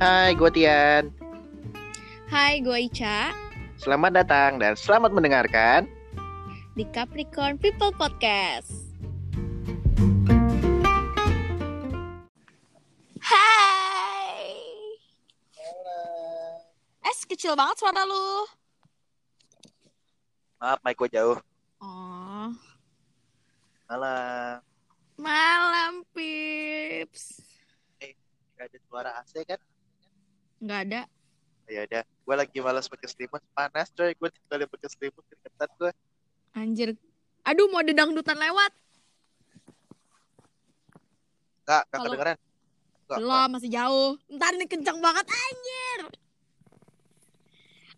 [0.00, 1.12] Hai, gue Tian.
[2.24, 3.36] Hai, gue Ica
[3.76, 5.84] Selamat datang dan selamat mendengarkan.
[6.72, 8.96] di Capricorn People Podcast.
[13.20, 14.40] Hai.
[17.04, 18.48] Es kecil banget suara lu.
[20.64, 21.36] Maaf, mic gue jauh.
[21.84, 22.48] Oh,
[23.84, 24.64] Malam.
[25.20, 27.44] malam Pips.
[28.56, 29.60] Gak ada suara AC kan?
[30.60, 31.00] Nggak ada.
[31.70, 33.40] Ya udah, gue lagi malas pakai selimut.
[33.56, 35.90] Panas coy, gue tinggal pakai selimut keringetan gue.
[36.52, 36.90] Anjir.
[37.46, 38.72] Aduh, mau ada dangdutan lewat.
[41.64, 42.36] Gak, gak Kalau- kedengeran.
[43.10, 44.14] Belum, masih jauh.
[44.30, 46.00] Ntar ini kencang banget, anjir.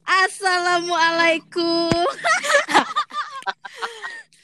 [0.06, 1.90] Assalamualaikum.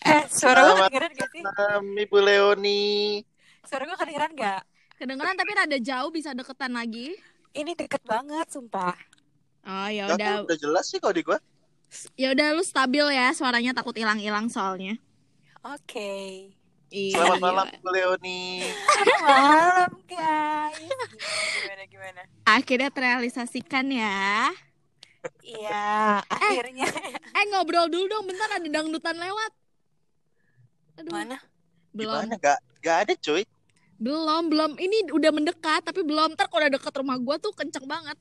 [0.09, 1.45] Eh, suara gue kedengeran gak sih?
[2.09, 3.21] Ibu Leoni.
[3.69, 4.65] Suara gue kedengeran gak?
[4.97, 7.13] Kedengeran tapi rada jauh, bisa deketan lagi.
[7.57, 8.97] Ini deket banget, sumpah.
[9.69, 10.45] Oh, ya udah.
[10.45, 11.39] udah jelas sih kalau di gue.
[12.21, 15.01] Ya udah lu stabil ya, suaranya takut hilang-hilang soalnya.
[15.65, 16.53] Oke.
[16.89, 17.21] Iya.
[17.21, 18.65] Selamat malam, Ibu Leoni.
[19.21, 20.89] Malam, guys.
[21.61, 22.21] Gimana, gimana?
[22.49, 24.49] Akhirnya terrealisasikan ya.
[25.45, 26.89] Iya, akhirnya.
[27.37, 29.53] Eh ngobrol dulu dong, bentar ada dangdutan lewat.
[31.01, 31.37] Aduh, Mana?
[31.93, 32.35] belum, Gimana?
[32.41, 33.45] Gak, gak ada cuy.
[33.99, 34.71] Belum, belum.
[34.79, 36.39] Ini udah mendekat, tapi belum.
[36.39, 38.17] Ntar kalau udah deket rumah gua tuh kenceng banget.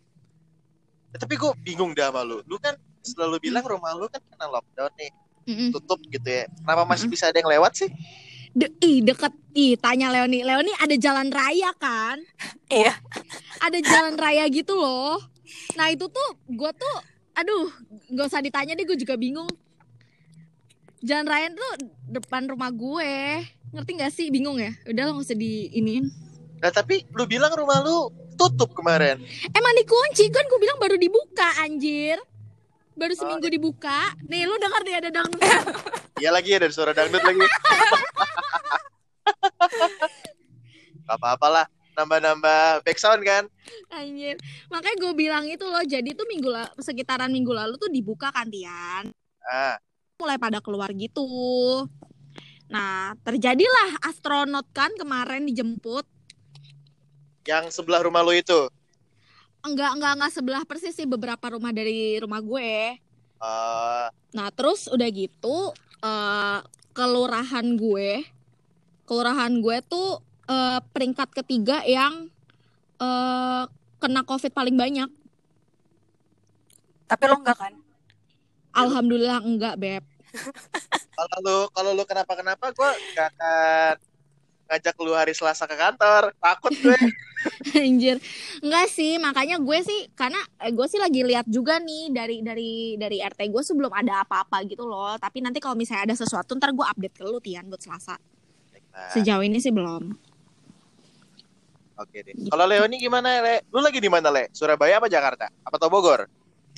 [1.14, 2.44] Eh, Tapi gue bingung dah sama lu.
[2.44, 5.12] Lu kan selalu bilang rumah lu kan kena lockdown nih.
[5.48, 5.70] Mm-mm.
[5.72, 6.44] Tutup gitu ya.
[6.52, 7.16] Kenapa masih Mm-mm.
[7.16, 7.90] bisa ada yang lewat sih?
[8.52, 9.32] De- ih, deket.
[9.56, 10.44] Ih, tanya Leoni.
[10.44, 12.20] Leoni ada jalan raya kan?
[12.68, 12.92] Iya.
[13.64, 15.24] Ada jalan raya gitu loh.
[15.80, 16.96] Nah itu tuh, gua tuh,
[17.32, 17.72] aduh,
[18.12, 19.48] gak usah ditanya deh, gue juga bingung.
[21.00, 21.72] Jalan raya tuh
[22.10, 23.46] depan rumah gue.
[23.70, 24.28] Ngerti gak sih?
[24.28, 24.74] Bingung ya?
[24.86, 26.10] Udah lo gak usah diiniin.
[26.58, 29.22] Nah tapi lu bilang rumah lu tutup kemarin.
[29.48, 32.18] Emang dikunci kan gue bilang baru dibuka anjir.
[32.94, 34.10] Baru seminggu dibuka.
[34.26, 35.44] Nih lu dengar deh ada dangdut.
[36.18, 37.46] Iya lagi ada suara dangdut lagi.
[41.06, 41.66] Gak apa-apa lah.
[41.94, 43.46] Nambah-nambah backsound kan.
[43.90, 44.34] anjir.
[44.70, 45.82] Makanya gue bilang itu loh.
[45.82, 49.14] Jadi tuh minggu la- sekitaran minggu lalu tuh dibuka kan Tian.
[49.46, 49.78] Ah,
[50.18, 51.30] Mulai pada keluar gitu.
[52.74, 56.10] Nah, terjadilah astronot kan kemarin dijemput.
[57.48, 58.68] yang sebelah rumah lu itu.
[59.64, 63.00] Enggak, enggak, enggak sebelah persis sih beberapa rumah dari rumah gue.
[63.40, 65.72] Eh, Nah, terus udah gitu
[66.04, 66.60] eh
[66.92, 68.26] kelurahan gue,
[69.08, 70.20] kelurahan gue tuh
[70.50, 72.28] eh, peringkat ketiga yang
[73.00, 73.64] eh
[74.02, 75.10] kena COVID paling banyak.
[77.08, 77.74] Tapi lo enggak kan?
[78.78, 80.04] Alhamdulillah enggak, Beb.
[81.18, 83.96] kalau lu kalau lu kenapa-kenapa gue gak akan
[84.68, 86.36] ngajak lu hari Selasa ke kantor.
[86.38, 87.00] Takut gue.
[87.80, 88.22] Anjir.
[88.62, 92.72] Enggak sih, makanya gue sih karena eh, gue sih lagi lihat juga nih dari dari
[93.00, 95.16] dari RT gue sebelum ada apa-apa gitu loh.
[95.18, 98.20] Tapi nanti kalau misalnya ada sesuatu ntar gue update ke lu Tian buat Selasa.
[98.98, 100.14] Nah, Sejauh ini sih belum.
[101.98, 102.34] Oke deh.
[102.54, 103.66] Kalau Leoni gimana, Le?
[103.74, 104.54] Lu lagi di mana, Le?
[104.54, 105.50] Surabaya apa Jakarta?
[105.66, 106.30] Apa tau Bogor?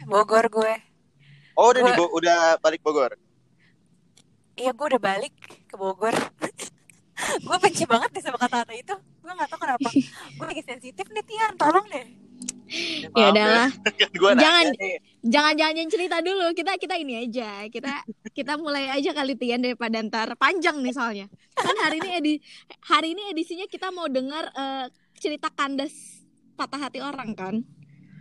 [0.07, 0.88] Bogor gue.
[1.59, 3.11] Oh, udah di Gua- Bo- udah balik Bogor.
[4.55, 5.33] Iya, gue udah balik
[5.67, 6.15] ke Bogor.
[7.45, 8.95] gue benci banget deh sama kata-kata itu.
[8.95, 9.89] Gue gak tau kenapa.
[10.31, 11.53] gue lagi sensitif nih, Tian.
[11.55, 12.05] Tolong deh.
[13.03, 13.69] Ya Maaf udahlah.
[13.99, 14.95] Kan gua Jangan- jangan
[15.51, 17.91] jangan jangan cerita dulu kita kita ini aja kita
[18.31, 22.33] kita mulai aja kali Tian daripada ntar panjang nih soalnya kan hari ini edi
[22.79, 25.91] hari ini edisinya kita mau dengar eh, cerita kandas
[26.55, 27.55] patah hati orang kan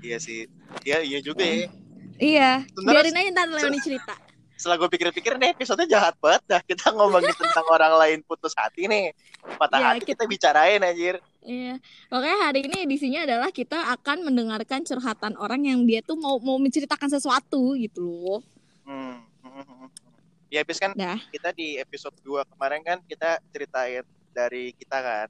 [0.00, 0.50] Iya sih.
[0.82, 1.71] Iya, iya juga ya.
[2.19, 4.15] Iya Sebenarnya biarin aja ntar Leoni cerita
[4.59, 8.91] setelah gue pikir-pikir nih episode jahat banget dah kita ngomongin tentang orang lain putus hati
[8.91, 9.15] nih
[9.55, 11.78] patah Ya, hati kita bicarain anjir iya
[12.11, 16.59] makanya hari ini edisinya adalah kita akan mendengarkan curhatan orang yang dia tuh mau mau
[16.59, 18.43] menceritakan sesuatu gitu loh
[18.83, 19.23] hmm.
[19.47, 19.89] hmm, hmm, hmm.
[20.51, 21.23] ya habis kan Dah.
[21.31, 24.03] kita di episode 2 kemarin kan kita ceritain
[24.34, 25.28] dari kita kan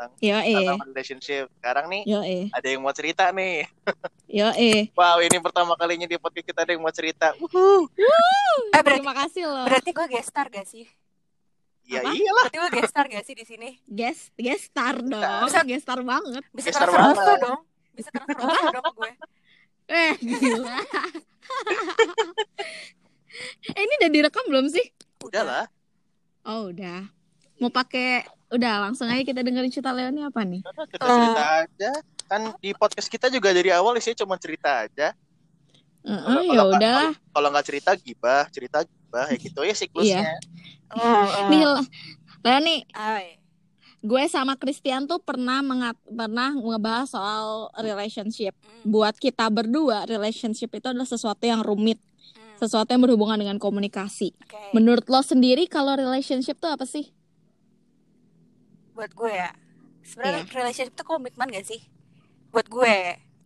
[0.00, 3.68] tentang yo eh tentang relationship sekarang nih yo eh ada yang mau cerita nih
[4.38, 7.84] yo eh wow ini pertama kalinya di podcast kita ada yang mau cerita Wuhu.
[8.70, 10.88] Eh, berarti, terima kasih loh berarti gue guest star gak sih?
[11.82, 12.12] ya Apa?
[12.12, 13.70] iyalah Berarti gue guest star gak sih di sini?
[13.84, 17.40] guest guest star dong Bisa- guest star banget Bisa Guest star transfer banget.
[17.42, 17.60] dong.
[17.90, 19.12] Bisa transfer dong gue.
[19.90, 20.76] Eh, gila.
[23.68, 24.86] eh, ini udah direkam belum sih?
[25.20, 25.66] udah lah
[26.40, 27.04] Oh, udah.
[27.60, 30.58] Mau pakai udah langsung aja kita dengerin cerita Leoni apa nih?
[30.90, 31.92] kita cerita aja
[32.26, 35.14] kan di podcast kita juga dari awal isinya cuma cerita aja
[36.00, 37.10] Heeh, Kalau- ya udah.
[37.28, 40.24] kalau nggak cerita gibah cerita gibah ya gitu ya siklusnya
[41.46, 41.62] Nih,
[42.40, 43.38] Leoni, Ay.
[44.00, 47.46] gue sama Christian tuh pernah mengat pernah ngebahas soal
[47.78, 48.56] relationship.
[48.56, 53.56] Hmm, Buat kita berdua, relationship itu adalah sesuatu yang rumit, hmm, sesuatu yang berhubungan dengan
[53.56, 54.34] komunikasi.
[54.34, 54.72] oke.
[54.72, 57.12] Menurut lo sendiri kalau relationship tuh apa sih?
[58.92, 59.50] Buat gue ya,
[60.02, 60.52] sebenarnya Iya.
[60.52, 61.80] relationship itu komitmen gak sih?
[62.50, 62.96] Buat gue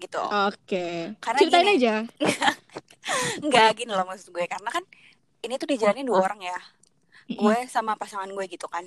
[0.00, 0.22] gitu.
[0.48, 1.14] Oke.
[1.18, 1.76] Karena Ceritain gini.
[1.78, 1.94] aja.
[3.44, 4.84] Enggak gini loh maksud gue karena kan
[5.40, 6.58] ini tuh dijalanin dua orang ya.
[7.26, 8.84] Gue sama pasangan gue gitu kan.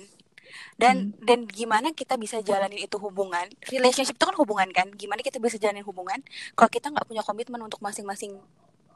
[0.80, 3.46] Dan dan gimana kita bisa jalanin itu hubungan?
[3.68, 4.88] Relationship itu kan hubungan kan?
[4.94, 6.18] Gimana kita bisa jalanin hubungan
[6.54, 8.38] kalau kita nggak punya komitmen untuk masing-masing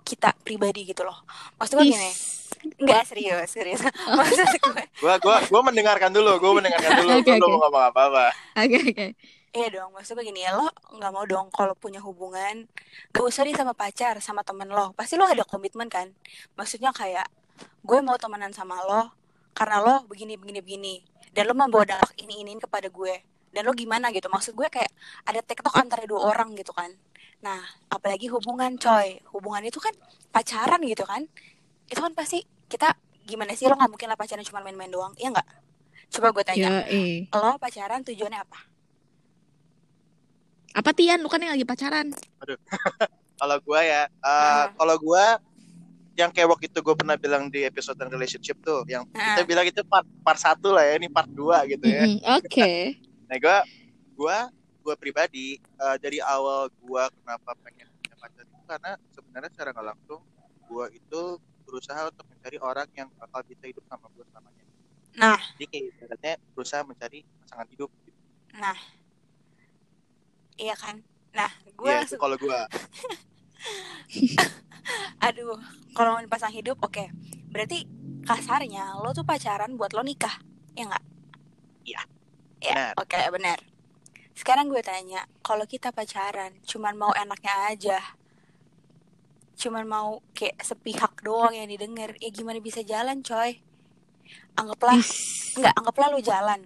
[0.02, 1.22] kita pribadi gitu loh.
[1.60, 2.41] Maksud gue gini, Is.
[2.80, 3.80] Enggak serius, serius.
[4.18, 7.10] Maksud gue Gua gua gua mendengarkan dulu, gua mendengarkan dulu.
[7.18, 7.52] Oke, Gua belum oke.
[7.52, 8.24] mau ngomong apa-apa.
[8.58, 9.06] Oke oke.
[9.52, 12.64] Iya dong, maksud gue gini ya lo nggak mau dong kalau punya hubungan
[13.12, 16.08] gak usah nih sama pacar, sama temen lo, pasti lo ada komitmen kan?
[16.56, 17.28] Maksudnya kayak
[17.84, 19.12] gue mau temenan sama lo
[19.52, 20.94] karena lo begini begini begini
[21.36, 23.14] dan lo membawa dampak ini ini kepada gue
[23.52, 24.32] dan lo gimana gitu?
[24.32, 24.88] Maksud gue kayak
[25.28, 26.88] ada tektok antara dua orang gitu kan?
[27.44, 27.60] Nah,
[27.92, 29.92] apalagi hubungan coy, hubungan itu kan
[30.32, 31.28] pacaran gitu kan?
[31.92, 35.28] Itu kan pasti kita gimana sih lo nggak mungkin lah pacaran cuma main-main doang, iya
[35.28, 35.48] nggak?
[36.10, 37.28] Coba gue tanya, Ya, eh.
[37.30, 38.58] lo pacaran tujuannya apa?
[40.72, 41.20] Apa Tian?
[41.20, 42.08] Lu kan yang lagi pacaran.
[43.40, 44.70] Kalau gua ya, eh, Ah.
[44.72, 45.42] kalau gua
[46.14, 49.34] yang kayak waktu itu gue pernah bilang di episode tentang relationship tuh, yang Ah.
[49.34, 52.06] kita bilang itu part part satu lah ya, ini part 2 gitu ya.
[52.06, 52.70] Mm-mm, Oke.
[53.26, 53.58] Nah, gua
[54.14, 54.36] gua
[54.78, 59.86] gua pribadi eh, dari awal gua kenapa pengen punya pacar itu karena sebenarnya secara nggak
[59.90, 60.20] langsung
[60.68, 61.22] gua itu
[61.72, 64.64] berusaha untuk mencari orang yang bakal bisa hidup sama gua selamanya.
[65.16, 65.40] Nah.
[65.56, 67.88] Jadi kayak ibaratnya berusaha mencari pasangan hidup.
[68.04, 68.19] Gitu.
[68.60, 68.76] Nah,
[70.60, 71.00] iya kan?
[71.32, 72.69] Nah, gue itu langsung, kalau gua.
[75.24, 75.56] aduh,
[75.96, 77.08] kalau mau pasang hidup, oke.
[77.48, 77.88] Berarti
[78.28, 80.44] kasarnya lo tuh pacaran buat lo nikah,
[80.76, 81.04] ya nggak?
[81.88, 82.02] Iya.
[82.62, 83.58] Ya, oke benar.
[84.36, 87.98] Sekarang gue tanya, kalau kita pacaran, cuman mau enaknya aja,
[89.62, 93.62] cuman mau kayak sepihak doang yang didengar, ya gimana bisa jalan, coy?
[94.58, 95.54] Anggaplah Is.
[95.54, 96.60] Enggak, anggaplah lo jalan.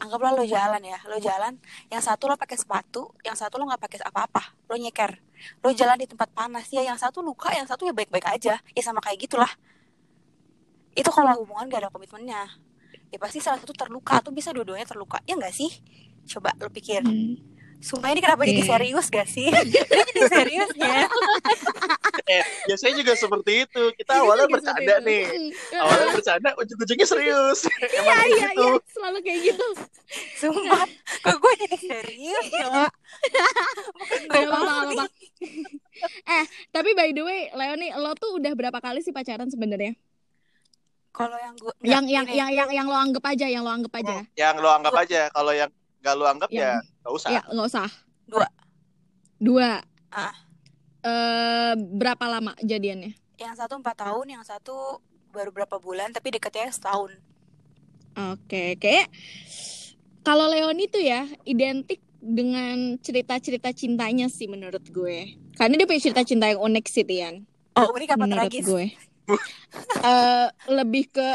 [0.00, 0.98] Anggaplah lo jalan ya.
[1.06, 1.60] Lo jalan,
[1.92, 4.56] yang satu lo pakai sepatu, yang satu lo nggak pakai apa-apa.
[4.66, 5.20] Lo nyeker.
[5.62, 8.58] Lo jalan di tempat panas ya, yang satu luka, yang satu ya baik-baik aja.
[8.58, 9.52] Ya sama kayak gitulah.
[10.94, 12.48] Itu kalau hubungan gak ada komitmennya.
[13.10, 15.20] Ya pasti salah satu terluka atau bisa dua-duanya terluka.
[15.26, 15.70] Ya nggak sih?
[16.26, 17.04] Coba lo pikir.
[17.04, 17.53] Hmm.
[17.84, 18.70] Sumpah ini kenapa jadi Iya.
[18.72, 19.44] serius gak sih?
[19.52, 21.04] Ini jadi serius ya.
[22.24, 23.82] Eh, biasanya juga seperti itu.
[23.92, 25.24] Kita awalnya bercanda nih.
[25.28, 25.50] Mm.
[25.76, 27.68] Awalnya bercanda, ujung-ujungnya serius.
[27.92, 28.64] Kayak Iya, gitu.
[28.64, 29.66] iya, selalu kayak gitu.
[30.34, 30.84] Sumpah,
[31.20, 32.88] kok gue jadi serius ya?
[33.92, 34.48] Bukan Gak banget.
[34.48, 35.04] gak apa-apa.
[36.24, 39.92] Eh, tapi by the way, Leoni, lo tuh udah berapa kali sih pacaran sebenarnya?
[41.12, 44.24] Kalau yang gue Yang yang yang yang yang lo anggap aja, yang lo anggap aja.
[44.32, 45.28] Yang lo anggap aja.
[45.28, 45.68] Kalau yang
[46.00, 47.30] nggak lo anggap ya Nggak usah.
[47.30, 47.88] Ya, nggak usah.
[48.24, 48.48] Dua.
[49.36, 49.70] Dua.
[50.08, 50.34] Ah.
[51.04, 53.20] Eh, berapa lama jadiannya?
[53.38, 55.02] yang satu empat tahun, yang satu
[55.34, 57.18] baru berapa bulan, tapi deketnya setahun.
[58.14, 59.10] Oke, kayak
[60.22, 65.34] kalau Leoni tuh ya identik dengan cerita-cerita cintanya sih menurut gue.
[65.58, 67.42] Karena dia punya cerita cinta yang unik sih, Tian.
[67.74, 68.64] Oh, ini kapan menurut tragis?
[68.66, 68.86] gue.
[70.04, 71.28] Eh, lebih ke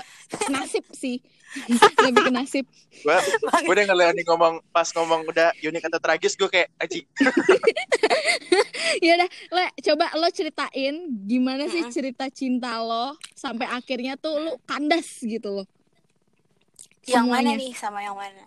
[0.54, 1.25] nasib sih.
[2.05, 2.65] lebih ke nasib.
[2.99, 3.17] Gue
[3.65, 7.01] gue udah ngeliat ngomong pas ngomong udah unik atau tragis gue kayak aji.
[8.99, 14.51] Ya udah, Le, coba lo ceritain gimana sih cerita cinta lo sampai akhirnya tuh lo
[14.65, 15.68] kandas gitu loh.
[17.06, 18.44] Yang mana nih sama yang mana?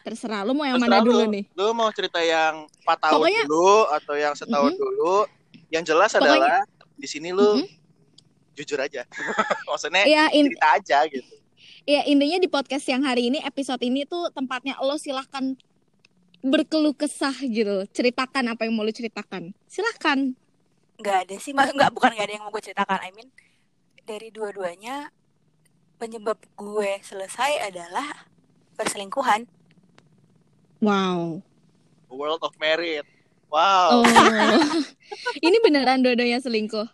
[0.00, 1.34] Terserah lo mau yang Terserah mana dulu lu.
[1.34, 1.44] nih?
[1.52, 4.80] Lu mau cerita yang 4 tahun Pokoknya- dulu atau yang setahun Mm-mm.
[4.80, 5.16] dulu?
[5.68, 6.58] Yang jelas Pokoknya- adalah
[6.94, 7.66] di sini lu Mm-mm.
[8.54, 9.02] jujur aja.
[9.66, 11.34] Maksudnya Iya, in- cerita aja gitu.
[11.86, 15.54] Ya intinya di podcast yang hari ini episode ini tuh tempatnya lo silahkan
[16.42, 17.86] berkeluh kesah gitu.
[17.94, 19.54] Ceritakan apa yang mau lo ceritakan.
[19.70, 20.34] Silahkan.
[20.98, 23.00] Gak ada sih, mas nggak bukan gak ada yang mau gue ceritakan.
[23.06, 23.30] I mean
[24.02, 25.14] dari dua-duanya
[25.96, 28.26] penyebab gue selesai adalah
[28.74, 29.46] perselingkuhan.
[30.82, 31.40] Wow.
[32.10, 33.06] World of Merit.
[33.46, 34.02] Wow.
[34.02, 34.04] Oh.
[35.46, 36.86] ini beneran dua-duanya selingkuh.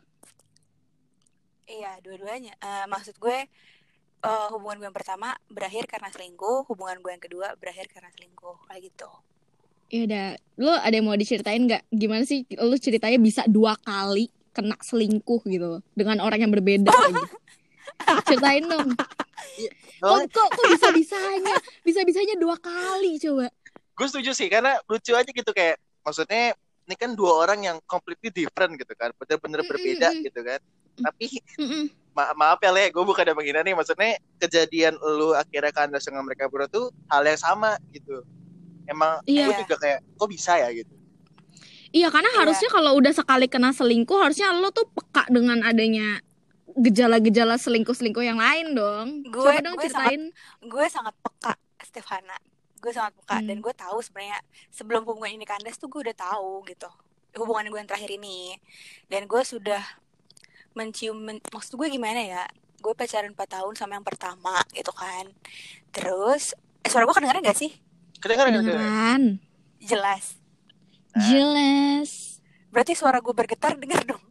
[1.65, 2.53] Iya, dua-duanya.
[2.61, 3.49] Eh, maksud gue
[4.23, 8.57] eh, hubungan gue yang pertama berakhir karena selingkuh, hubungan gue yang kedua berakhir karena selingkuh,
[8.71, 9.11] kayak gitu.
[9.93, 10.27] Ya udah,
[10.57, 11.85] lo ada yang mau diceritain nggak?
[11.93, 16.89] Gimana sih lo ceritanya bisa dua kali kena selingkuh gitu loh, dengan orang yang berbeda
[16.89, 17.25] lagi?
[18.29, 18.97] Ceritain dong.
[18.97, 19.71] Kok,
[20.03, 21.55] Oh, kok, kok bisa bisanya,
[21.87, 23.47] bisa bisanya dua kali coba.
[23.93, 26.57] gue setuju sih karena lucu aja gitu kayak maksudnya
[26.91, 30.23] ini kan dua orang yang completely different gitu kan bener-bener berbeda mm.
[30.27, 30.61] gitu kan
[30.99, 31.27] tapi
[31.61, 31.85] Mm-mm.
[32.13, 36.23] Ma- maaf ya le gue bukan ada menghina nih maksudnya kejadian lu akhirnya kandas dengan
[36.23, 38.21] mereka berdua tuh hal yang sama gitu
[38.85, 39.49] emang Iya.
[39.49, 40.93] gue juga kayak kok bisa ya gitu
[41.91, 42.39] Iya karena Iya.
[42.39, 46.25] harusnya kalau udah sekali kena selingkuh harusnya lo tuh peka dengan adanya
[46.75, 49.21] gejala-gejala selingkuh-selingkuh yang lain dong.
[49.25, 50.23] Gue- Coba dong gue ceritain.
[50.63, 51.53] gue sangat peka
[51.83, 52.33] Stefana
[52.79, 53.47] gue sangat peka Hmm.
[53.47, 56.89] dan gue tahu sebenarnya sebelum hubungan ini kandas tuh gue udah tahu gitu
[57.37, 58.57] hubungan gue yang terakhir ini
[59.07, 59.85] dan gue sudah
[60.73, 62.45] mencium men- maksud gue gimana ya?
[62.83, 65.31] Gue pacaran 4 tahun sama yang pertama gitu kan.
[65.91, 67.71] Terus eh, suara gue kedengeran gak sih?
[68.19, 68.79] Kedengeran kedengeran.
[68.79, 69.23] Kedengeran.
[69.83, 70.25] jelas.
[71.13, 72.11] Jelas.
[72.73, 74.25] berarti suara gue bergetar dengar dong.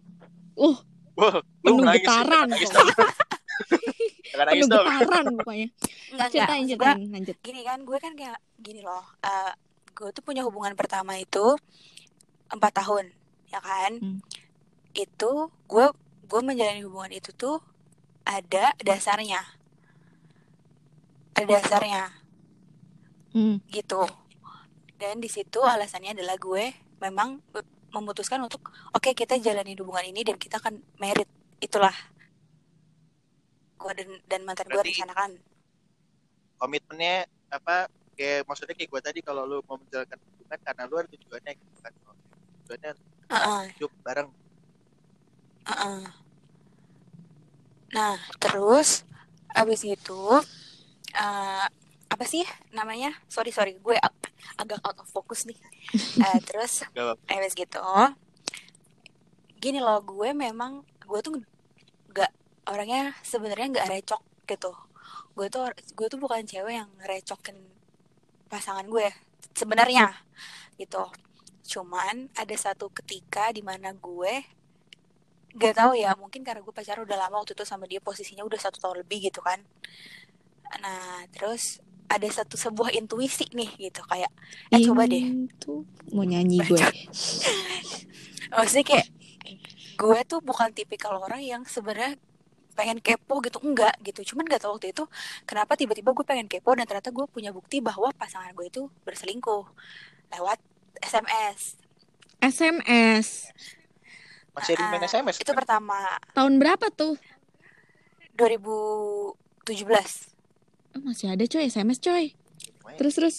[0.57, 0.73] Uh,
[1.13, 2.49] Wah, Penuh getaran.
[4.33, 5.67] Penuh getaran pokoknya.
[6.09, 6.29] enggak enggak.
[6.33, 7.37] Ceritain, ceritain, lanjut.
[7.45, 9.05] gini kan gue kan kayak gini loh.
[9.21, 9.53] Eh,
[9.93, 11.53] gue tuh punya hubungan pertama itu
[12.49, 13.13] empat tahun
[13.51, 13.91] ya kan?
[14.01, 14.19] Hmm.
[14.91, 15.31] itu
[15.71, 15.87] gue
[16.31, 17.59] gue menjalani hubungan itu tuh
[18.23, 19.43] ada dasarnya
[21.35, 22.03] ada dasarnya
[23.31, 23.63] Hmm.
[23.71, 24.03] gitu
[24.99, 27.39] dan di situ alasannya adalah gue memang
[27.95, 28.59] memutuskan untuk
[28.91, 31.31] oke kita jalani hubungan ini dan kita akan merit
[31.63, 31.95] itulah
[33.79, 35.39] gue dan, dan mantan gue rencanakan
[36.61, 37.89] Komitmennya apa?
[38.13, 41.77] Kayak maksudnya kayak gue tadi kalau lu mau menjalankan hubungan karena lu ada tujuannya gitu
[41.81, 41.93] kan.
[42.61, 42.91] Tujuannya
[43.33, 43.63] Heeh.
[43.81, 44.29] hidup bareng.
[45.71, 46.03] Heeh.
[47.95, 49.03] Nah, terus
[49.51, 50.21] abis itu
[51.15, 51.65] eh,
[52.11, 52.43] apa sih
[52.75, 53.11] namanya?
[53.27, 55.57] Sorry sorry, gue ag- agak out of focus nih.
[56.21, 56.83] Eh, terus
[57.27, 57.81] Gak abis gitu,
[59.61, 61.33] gini loh, gue memang gue tuh
[62.11, 62.31] nggak
[62.71, 64.71] orangnya sebenarnya nggak recok gitu.
[65.35, 65.63] Gue tuh
[65.97, 67.57] gue tuh bukan cewek yang ngerecokin
[68.51, 69.07] pasangan gue
[69.55, 70.07] sebenarnya
[70.81, 71.03] gitu.
[71.71, 74.33] Cuman ada satu ketika di mana gue
[75.57, 78.59] gak tahu ya mungkin karena gue pacaran udah lama waktu itu sama dia posisinya udah
[78.59, 79.59] satu tahun lebih gitu kan.
[80.79, 84.31] Nah terus ada satu sebuah intuisi nih gitu kayak
[84.71, 85.47] eh coba deh.
[85.47, 86.79] Itu mau nyanyi gue.
[88.55, 89.07] maksudnya kayak
[89.95, 92.19] gue tuh bukan tipikal orang yang sebenarnya
[92.75, 94.33] pengen kepo gitu enggak gitu.
[94.33, 95.03] Cuman gak tahu waktu itu
[95.43, 99.67] kenapa tiba-tiba gue pengen kepo dan ternyata gue punya bukti bahwa pasangan gue itu berselingkuh
[100.31, 100.59] lewat
[101.03, 101.81] SMS
[102.41, 103.53] SMS.
[104.51, 105.63] Masih ada main SMS itu kan?
[105.63, 105.95] pertama
[106.35, 107.15] Tahun berapa tuh?
[108.35, 110.31] 2017
[110.91, 112.35] Oh, masih ada coy SMS coy.
[112.99, 113.35] Terus terus.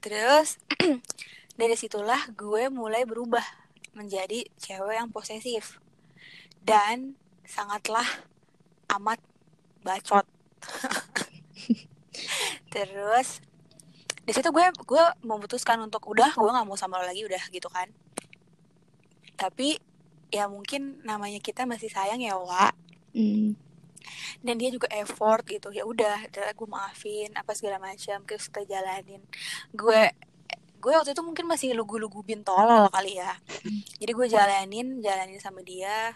[0.00, 0.56] Terus
[1.60, 3.44] dari situlah gue mulai berubah
[3.92, 5.76] menjadi cewek yang posesif
[6.64, 8.06] dan sangatlah
[8.96, 9.20] amat
[9.84, 10.24] bacot.
[12.72, 13.44] Terus
[14.24, 17.68] di situ gue gue memutuskan untuk udah gue nggak mau sama lo lagi udah gitu
[17.68, 17.92] kan.
[19.40, 19.80] Tapi
[20.28, 22.76] ya mungkin namanya kita masih sayang ya Wak
[23.10, 23.58] Hmm.
[24.38, 25.74] dan dia juga effort gitu.
[25.74, 29.18] Ya udah gue maafin apa segala macam terus kita jalanin.
[29.74, 30.14] Gue
[30.78, 33.34] gue waktu itu mungkin masih lugu-lugu bintol kali ya.
[33.98, 36.14] Jadi gue jalanin jalanin sama dia.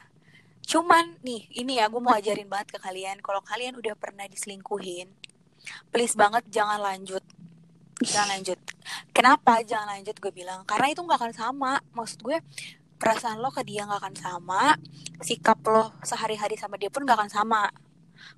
[0.62, 3.18] Cuman nih ini ya gue mau ajarin banget ke kalian.
[3.18, 5.10] Kalau kalian udah pernah diselingkuhin
[5.90, 7.24] please banget jangan lanjut.
[8.04, 8.58] Jangan lanjut.
[9.16, 9.64] Kenapa?
[9.64, 10.60] Jangan lanjut gue bilang.
[10.68, 11.72] Karena itu nggak akan sama.
[11.94, 12.36] Maksud gue
[13.04, 14.80] perasaan lo ke dia nggak akan sama
[15.20, 17.68] sikap lo sehari-hari sama dia pun nggak akan sama.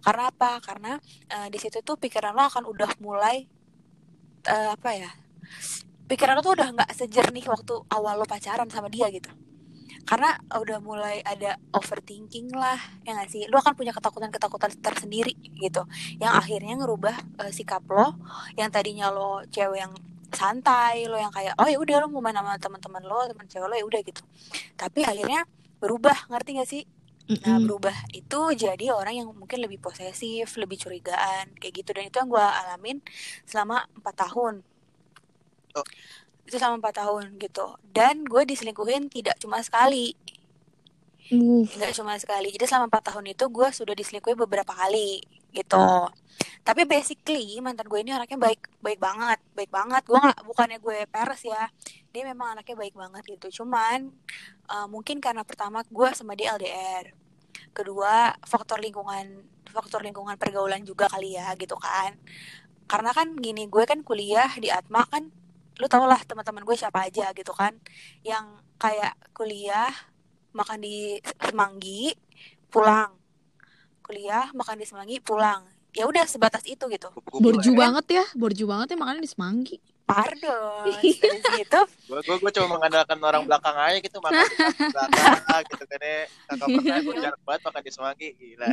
[0.03, 0.59] Karena apa?
[0.59, 0.99] Karena
[1.31, 3.47] eh, di situ tuh pikiran lo akan udah mulai
[4.51, 5.11] eh, apa ya
[6.11, 9.31] pikiran lo tuh udah nggak sejernih waktu awal lo pacaran sama dia gitu.
[10.07, 13.43] Karena udah mulai ada overthinking lah ya nggak sih?
[13.47, 15.87] Lo akan punya ketakutan-ketakutan tersendiri gitu
[16.19, 17.15] yang akhirnya ngerubah
[17.47, 18.19] eh, sikap lo.
[18.59, 19.95] Yang tadinya lo cewek yang
[20.33, 23.67] santai lo yang kayak oh ya udah lo mau main sama teman-teman lo teman cewek
[23.71, 24.23] lo ya udah gitu
[24.75, 25.47] tapi akhirnya
[25.79, 26.83] berubah ngerti gak sih
[27.27, 32.23] Nah berubah itu jadi orang yang mungkin lebih posesif, lebih curigaan kayak gitu dan itu
[32.23, 33.03] yang gue alamin
[33.43, 34.63] selama empat tahun.
[35.75, 35.87] Oh.
[36.47, 37.75] Itu selama empat tahun gitu.
[37.91, 40.15] Dan gue diselingkuhin tidak cuma sekali,
[41.27, 42.55] Uh, nggak cuma sekali.
[42.55, 45.19] Jadi selama empat tahun itu gue sudah diselingkuhin beberapa kali
[45.57, 46.13] gitu.
[46.67, 50.03] Tapi basically mantan gue ini anaknya baik baik banget, baik banget.
[50.05, 51.65] Gue nggak bukannya gue peres ya.
[52.13, 53.63] Dia memang anaknya baik banget gitu.
[53.63, 54.13] Cuman
[54.71, 57.15] eh, mungkin karena pertama gue sama dia LDR.
[57.73, 62.13] Kedua faktor lingkungan faktor lingkungan pergaulan juga kali ya gitu kan.
[62.91, 65.31] Karena kan gini gue kan kuliah di Atma kan
[65.77, 67.77] lu tau lah teman-teman gue siapa aja gitu kan
[68.25, 69.93] yang kayak kuliah
[70.57, 72.17] makan di Semanggi
[72.73, 73.13] pulang
[74.07, 75.67] kuliah makan di Semanggi pulang.
[75.91, 77.11] Ya udah sebatas itu gitu.
[77.43, 77.79] Borju ya.
[77.89, 79.79] banget ya, borju banget ya makanya di Semanggi.
[80.07, 81.81] pardon situ.
[82.07, 86.23] Gue gue gue cuma mengandalkan orang belakang aja gitu makan di belakang gitu kan ya.
[86.47, 88.69] Kakak pernah gue jarak banget makan di semanggi gila.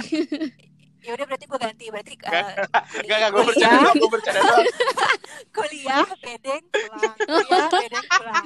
[1.01, 2.53] Ya udah berarti gue ganti berarti uh,
[3.01, 4.41] gak gak gue bercanda gue bercanda
[5.49, 8.45] kuliah bedeng pulang kuliah bedeng pulang.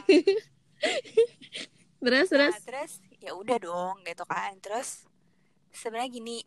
[2.08, 2.54] Terus terus.
[2.56, 4.56] Nah, terus ya udah dong gitu kan.
[4.64, 5.04] Terus
[5.76, 6.40] sebenarnya gini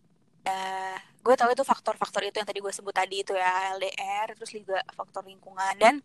[0.46, 4.50] eh gue tahu itu faktor-faktor itu yang tadi gue sebut tadi itu ya LDR terus
[4.56, 5.74] juga faktor lingkungan.
[5.76, 6.00] Dan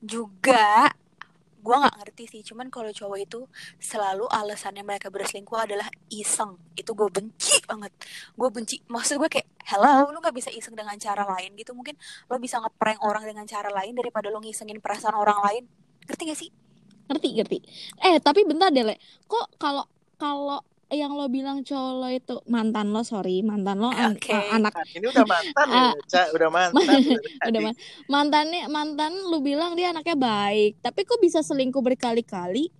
[0.00, 0.88] juga
[1.60, 3.44] gue nggak ngerti sih cuman kalau cowok itu
[3.76, 6.56] selalu alasannya mereka berselingkuh adalah iseng.
[6.72, 7.92] Itu gue benci banget.
[8.32, 11.76] Gue benci maksud gue kayak hello lu nggak bisa iseng dengan cara lain gitu.
[11.76, 11.94] Mungkin
[12.32, 15.64] lo bisa ngeprank orang dengan cara lain daripada lo ngisengin perasaan orang lain.
[16.08, 16.50] Ngerti gak sih?
[17.12, 17.58] Ngerti ngerti.
[18.08, 18.96] Eh tapi bentar deh
[19.28, 19.84] kok kalau
[20.16, 24.34] kalau yang lo bilang cowok lo itu mantan lo sorry mantan lo an- Oke.
[24.34, 25.92] anak ini udah mantan Ah.
[25.94, 26.98] ya udah mantan
[27.48, 32.70] udah man- mantannya mantan lu bilang dia anaknya baik tapi kok bisa selingkuh berkali-kali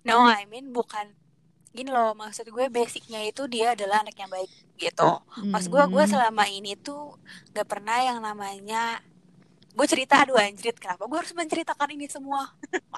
[0.00, 1.12] No, I mean bukan
[1.68, 5.10] gini loh maksud gue basicnya itu dia adalah anak yang baik gitu.
[5.44, 6.12] Maksud gue gue Hmm.
[6.12, 7.18] selama ini tuh
[7.52, 9.02] gak pernah yang namanya
[9.74, 12.46] gue cerita aduh anjrit kenapa gue harus menceritakan ini semua?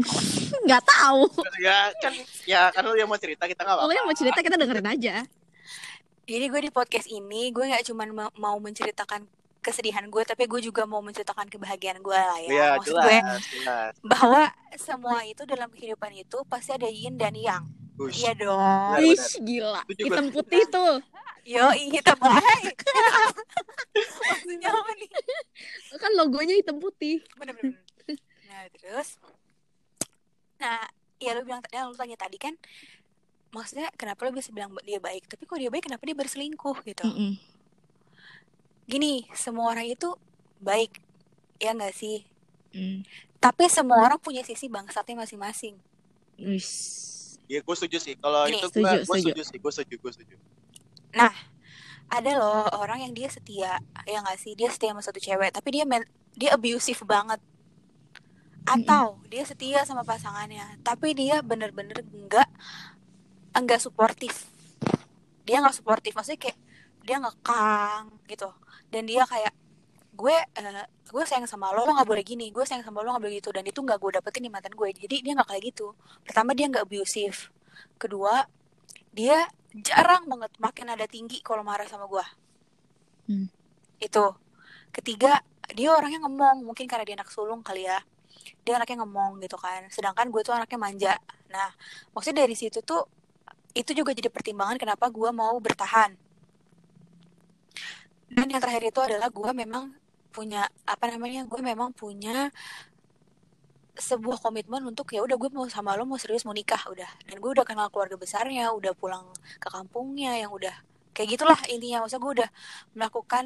[0.67, 1.25] Nggak tahu.
[1.59, 2.13] Ya kan
[2.45, 3.97] ya kan lu yang mau cerita kita nggak apa-apa.
[3.97, 5.15] yang mau cerita kita dengerin aja.
[6.27, 9.25] Jadi gue di podcast ini gue nggak cuman ma- mau menceritakan
[9.59, 12.51] kesedihan gue tapi gue juga mau menceritakan kebahagiaan gue lah ya.
[12.51, 13.19] Iya maksud jelas gue
[13.57, 13.93] jelas.
[14.05, 14.43] bahwa
[14.77, 17.65] semua itu dalam kehidupan itu pasti ada yin dan yang
[17.97, 18.21] Bush.
[18.21, 19.01] iya dong.
[19.01, 19.81] Ih, gila.
[19.89, 21.01] Hitam putih tuh.
[21.47, 22.77] Yo kita baik
[24.27, 25.11] maksudnya apa nih?
[26.03, 27.23] Kan logonya hitam putih.
[27.39, 27.79] Bener-bener
[28.47, 29.21] nah terus.
[30.63, 30.81] Nah
[31.21, 32.53] ya lu bilang tadi lu tanya tadi kan
[33.53, 35.29] maksudnya kenapa lu bisa bilang dia baik?
[35.29, 37.05] Tapi kok dia baik kenapa dia berselingkuh gitu?
[37.05, 37.37] Mm-mm.
[38.87, 40.15] gini semua orang itu
[40.63, 41.03] baik
[41.59, 42.23] ya nggak sih?
[42.77, 43.09] Mm.
[43.41, 45.81] tapi semua orang punya sisi bangsatnya masing-masing.
[46.37, 46.69] Wis.
[47.47, 48.15] Iya, gue setuju sih.
[48.19, 49.23] Kalau itu gue setuju, gue setuju.
[49.23, 50.37] setuju sih, gue setuju, gue setuju.
[52.07, 55.75] ada loh orang yang dia setia ya nggak sih dia setia sama satu cewek tapi
[55.75, 56.07] dia men-
[56.39, 57.43] dia abusive banget
[58.67, 62.47] atau dia setia sama pasangannya tapi dia bener-bener enggak
[63.55, 64.47] enggak suportif
[65.47, 66.59] dia nggak suportif maksudnya kayak
[67.07, 68.51] dia ngekang gitu
[68.91, 69.55] dan dia kayak
[70.17, 72.49] gue eh, gue sayang sama lo lo nggak boleh gini.
[72.51, 73.51] Gue sayang sama lo nggak boleh gitu.
[73.53, 74.89] Dan itu nggak gue dapetin di mantan gue.
[74.97, 75.93] Jadi dia nggak kayak gitu.
[76.25, 77.53] Pertama dia nggak abusive.
[78.01, 78.49] Kedua
[79.13, 79.45] dia
[79.77, 82.27] jarang banget makin ada tinggi kalau marah sama gue.
[83.27, 83.49] Hmm.
[83.99, 84.27] itu.
[84.95, 85.43] Ketiga
[85.75, 88.01] dia orangnya ngomong mungkin karena dia anak sulung kali ya.
[88.65, 89.87] Dia anaknya ngomong gitu kan.
[89.93, 91.15] Sedangkan gue tuh anaknya manja.
[91.53, 91.69] Nah
[92.17, 93.05] maksudnya dari situ tuh
[93.77, 96.17] itu juga jadi pertimbangan kenapa gue mau bertahan.
[98.27, 99.93] Dan yang terakhir itu adalah gue memang
[100.37, 102.53] punya apa namanya gue memang punya
[103.97, 107.09] sebuah komitmen untuk ya udah gue mau sama lo mau serius mau nikah udah.
[107.25, 109.25] Dan gue udah kenal keluarga besarnya udah pulang
[109.57, 110.77] ke kampungnya yang udah
[111.17, 112.05] kayak gitulah intinya.
[112.05, 112.51] Maksudnya gue udah
[112.93, 113.45] melakukan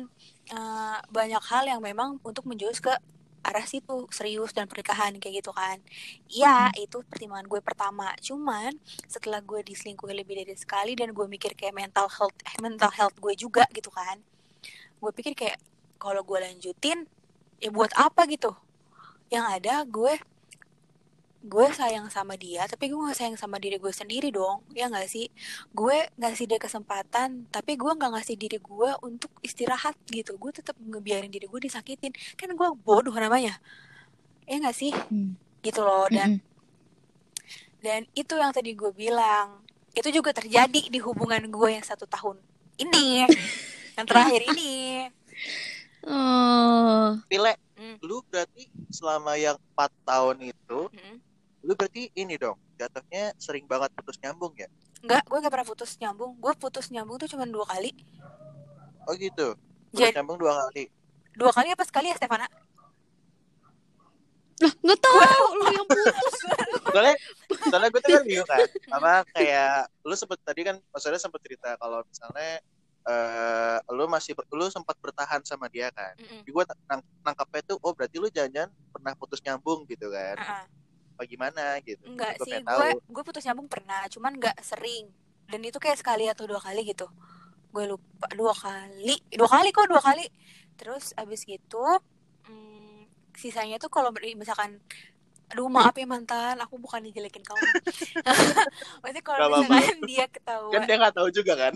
[0.50, 2.90] eh, banyak hal yang memang untuk menjurus ke
[3.40, 5.78] arah situ serius dan pernikahan kayak gitu kan.
[6.26, 8.10] Iya itu pertimbangan gue pertama.
[8.18, 8.74] Cuman
[9.06, 13.14] setelah gue diselingkuhi lebih dari sekali dan gue mikir kayak mental health eh, mental health
[13.22, 14.18] gue juga gitu kan
[15.00, 15.56] gue pikir kayak
[16.00, 17.04] kalau gue lanjutin
[17.60, 18.56] ya buat apa gitu?
[19.28, 20.16] Yang ada gue
[21.40, 25.08] gue sayang sama dia tapi gue gak sayang sama diri gue sendiri dong ya nggak
[25.08, 25.28] sih?
[25.76, 30.40] Gue ngasih dia kesempatan tapi gue nggak ngasih diri gue untuk istirahat gitu.
[30.40, 32.16] Gue tetap ngebiarin diri gue disakitin.
[32.40, 33.60] Kan gue bodoh namanya.
[34.48, 34.92] Ya nggak sih?
[35.12, 35.36] Hmm.
[35.60, 37.84] gitu loh dan Mm-mm.
[37.84, 39.60] dan itu yang tadi gue bilang.
[39.92, 42.40] Itu juga terjadi di hubungan gue yang satu tahun
[42.80, 43.28] ini
[43.98, 44.72] yang terakhir ini
[46.00, 47.96] Oh, Pile, Hmm.
[48.00, 51.16] lu berarti selama yang 4 tahun itu, Mm.
[51.60, 54.68] lu berarti ini dong, jatuhnya sering banget putus nyambung ya?
[55.00, 56.36] Enggak, gue gak pernah putus nyambung.
[56.36, 57.92] Gue putus nyambung tuh cuma dua kali.
[59.04, 59.56] Oh gitu.
[59.90, 60.88] Putus Jadi- nyambung dua kali.
[61.32, 62.48] Dua kali apa sekali ya, Stefana?
[64.60, 66.34] lah nggak tahu lu yang putus.
[66.92, 67.16] Soalnya,
[67.64, 68.60] soalnya gue tuh kan bingung kan,
[69.00, 72.60] apa kayak lu sempet tadi kan, maksudnya sempet cerita kalau misalnya
[73.10, 76.14] eh lu masih lu sempat bertahan sama dia kan.
[76.14, 76.46] Mm-mm.
[76.46, 80.36] Jadi gue nang, nangkapnya tuh, oh berarti lu jangan pernah putus nyambung gitu kan?
[80.38, 80.64] Uh-uh.
[81.18, 82.02] Apa gimana gitu?
[82.06, 85.10] Enggak Gua sih, gue gue putus nyambung pernah, cuman nggak sering.
[85.50, 87.10] Dan itu kayak sekali atau dua kali gitu.
[87.74, 90.24] Gue lupa dua kali, dua kali kok dua kali.
[90.78, 91.84] Terus abis gitu,
[92.46, 94.78] mm, sisanya tuh kalau misalkan
[95.50, 97.58] Aduh maaf ya mantan, aku bukan dijelekin kamu.
[99.02, 101.74] Maksudnya kalau misalkan dia Kan ketahuan, dia nggak tahu juga kan?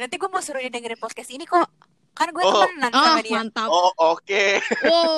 [0.00, 1.68] Nanti gue mau suruh dia dengerin podcast ini kok.
[2.10, 2.52] kan gue Oh.
[2.60, 3.68] temenan Oh, sama dia mantap.
[3.70, 4.44] Oh oke.
[4.82, 5.14] Wow,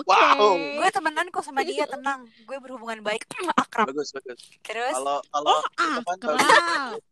[0.00, 0.10] oke.
[0.10, 0.52] Wow.
[0.74, 3.24] gue temenan kok sama dia tenang gue berhubungan baik
[3.56, 4.40] akrab Bagus bagus.
[4.60, 6.36] terus Kalau kalau Oh, bagus.
[6.36, 6.98] akrab.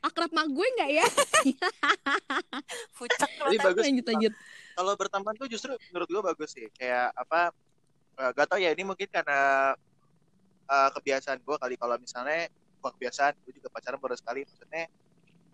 [0.00, 1.06] Akrab sama gue nggak ya?
[2.90, 3.82] fucek Tapi lu bagus.
[3.82, 4.32] Lanjut, lanjut.
[4.72, 6.66] Kalau berteman tuh justru menurut gue bagus sih.
[6.72, 7.52] Kayak apa?
[8.16, 9.72] eh, gak tau ya ini mungkin karena
[10.66, 14.88] eh, kebiasaan gue kali kalau misalnya bukan kebiasaan gue juga pacaran baru sekali maksudnya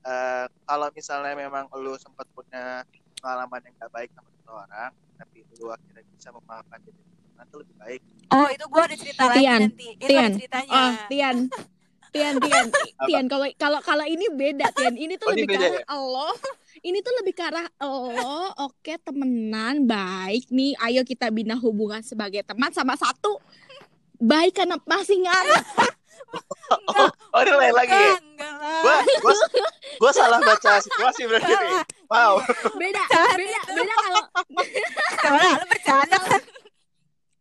[0.07, 2.87] eh, kalau misalnya memang lu sempat punya
[3.19, 7.77] pengalaman yang gak baik sama seseorang tapi lu akhirnya bisa memaafkan jadi teman itu lebih
[7.77, 10.31] baik oh itu gue ada cerita lagi Tian, nanti itu Tian.
[10.39, 11.39] ceritanya Oh, Tian.
[12.17, 12.67] Tian, Tian,
[13.11, 13.25] Tian.
[13.29, 14.97] Kalau kalau kalau ini beda, Tian.
[14.97, 16.33] Ini tuh Oh, lebih ke arah Allah.
[16.89, 18.57] Ini tuh lebih ke arah Allah.
[18.65, 20.73] Oke, temenan baik nih.
[20.81, 23.37] Ayo kita bina hubungan sebagai teman sama satu
[24.17, 25.65] baik karena masih ngarep.
[26.91, 28.83] oh, oh ini lain lagi enggak enggak.
[28.83, 31.85] Lah gue gue gue salah baca situasi berarti nih lah.
[32.11, 32.35] wow.
[32.77, 33.03] Beda,
[33.39, 34.23] beda, beda kalau
[35.23, 36.19] Soalnya lu bercanda.
[36.19, 36.43] Kan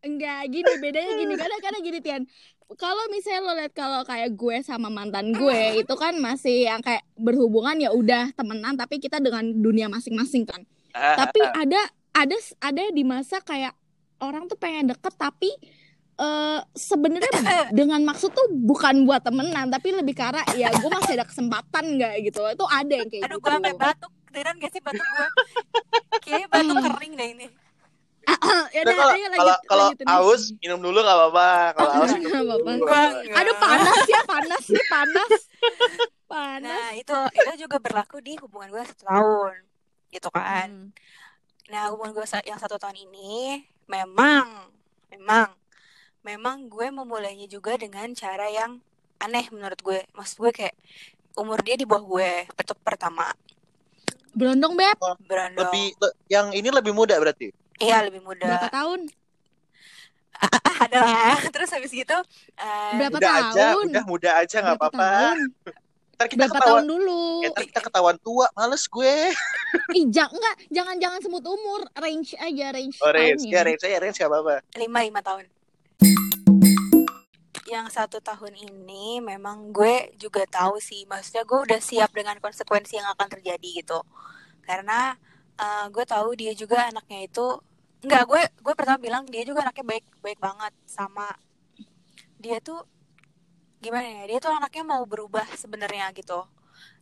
[0.05, 1.33] enggak gini bedanya gini.
[1.35, 2.23] Karena karena gini Tian.
[2.65, 7.05] Kalau misalnya lo lihat kalau kayak gue sama mantan gue itu kan masih yang kayak
[7.13, 10.65] berhubungan ya udah temenan tapi kita dengan dunia masing-masing kan.
[10.95, 11.81] tapi ada
[12.15, 13.75] ada ada di masa kayak
[14.23, 15.51] orang tuh pengen deket tapi
[16.15, 17.28] eh sebenarnya
[17.75, 21.84] dengan maksud tuh bukan buat temenan tapi lebih ke arah ya gue masih ada kesempatan
[21.99, 22.41] nggak gitu.
[22.56, 23.43] Itu ada yang kayak aduh gitu.
[23.43, 24.12] gue sampai batuk.
[24.36, 25.28] Tiran gak sih batuk gue
[26.23, 27.47] kayaknya batuk kering deh ini.
[28.75, 30.06] Ya udah kalau ayo kalau lanjut kalau lanjutin.
[30.10, 31.49] aus minum dulu nggak apa-apa.
[31.78, 32.69] Kalau Oh, aus minum apa-apa.
[32.73, 32.84] dulu.
[32.84, 33.04] Gua
[33.38, 35.32] aduh panas ya panas nih panas.
[36.25, 36.63] Panas.
[36.63, 39.54] Nah itu itu juga berlaku di hubungan gue satu tahun
[40.10, 40.69] gitu kan.
[40.89, 40.89] Hmm.
[41.65, 43.58] Nah, hubungan gue yang satu tahun ini
[43.89, 44.69] memang,
[45.10, 45.49] memang,
[46.25, 48.81] memang gue memulainya juga dengan cara yang
[49.21, 50.01] aneh menurut gue.
[50.11, 50.75] Maksud gue kayak
[51.38, 53.29] umur dia di bawah gue, itu pertama.
[54.35, 55.63] berondong beb Berandong.
[55.63, 58.43] lebih le- yang ini lebih muda berarti Iya, lebih muda.
[58.51, 59.07] berapa tahun
[60.35, 60.51] Ah,
[60.91, 61.39] ada lah.
[61.47, 62.17] Terus habis gitu,
[62.59, 65.11] eh, berapa muda aja tahun udah muda aja nggak apa-apa
[66.15, 69.15] ntar kita berapa ketahuan tahun dulu ya, ntar kita ketahuan tua males gue
[69.95, 73.55] Ih, jangan enggak, jangan jangan sebut umur, range aja range oh range tahunnya.
[73.55, 75.43] ya range saya range nggak apa-apa lima lima tahun.
[77.75, 82.93] Yang satu tahun ini memang gue juga tahu sih, maksudnya gue udah siap dengan konsekuensi
[82.99, 83.99] yang akan terjadi gitu.
[84.63, 85.13] Karena
[85.59, 87.45] eh, gue tahu dia juga anaknya itu
[88.05, 91.25] enggak gue gue pertama bilang dia juga anaknya baik baik banget sama
[92.38, 92.85] dia tuh
[93.81, 96.45] gimana ya dia tuh anaknya mau berubah sebenarnya gitu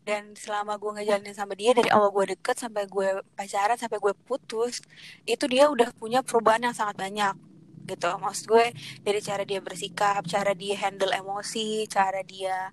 [0.07, 4.13] dan selama gue ngejalanin sama dia dari awal gue deket sampai gue pacaran sampai gue
[4.27, 4.79] putus
[5.27, 7.35] itu dia udah punya perubahan yang sangat banyak
[7.85, 8.09] gitu.
[8.19, 8.65] Maksud gue
[9.05, 12.71] dari cara dia bersikap cara dia handle emosi cara dia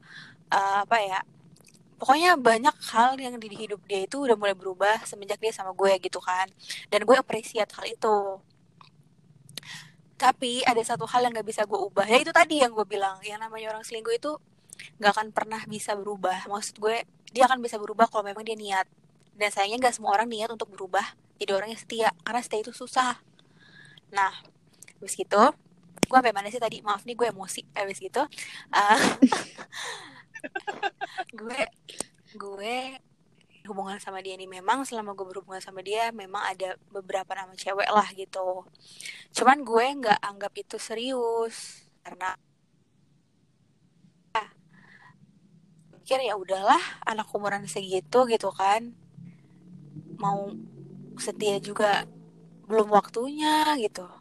[0.52, 1.20] eh, apa ya
[2.00, 5.92] pokoknya banyak hal yang di hidup dia itu udah mulai berubah semenjak dia sama gue
[6.00, 6.48] gitu kan.
[6.88, 8.40] Dan gue appreciate hal itu.
[10.16, 12.08] Tapi ada satu hal yang gak bisa gue ubah.
[12.08, 14.32] Ya itu tadi yang gue bilang yang namanya orang selingkuh itu
[14.96, 16.48] gak akan pernah bisa berubah.
[16.48, 17.04] Maksud gue
[17.36, 18.88] dia akan bisa berubah kalau memang dia niat.
[19.36, 21.04] Dan sayangnya gak semua orang niat untuk berubah.
[21.36, 23.20] Jadi orang yang setia karena setia itu susah.
[24.12, 24.32] Nah
[25.00, 25.40] habis gitu
[26.10, 26.82] gue sampai mana sih tadi?
[26.82, 28.26] Maaf nih gue emosi habis gitu.
[28.74, 28.98] Ah,
[31.38, 31.60] gue
[32.34, 32.76] gue
[33.70, 37.86] hubungan sama dia ini memang selama gue berhubungan sama dia memang ada beberapa nama cewek
[37.86, 38.66] lah gitu.
[39.30, 42.34] Cuman gue nggak anggap itu serius karena
[45.94, 48.98] pikir ya udahlah anak umuran segitu gitu kan.
[50.18, 50.50] Mau
[51.22, 52.02] setia juga
[52.66, 54.19] belum waktunya gitu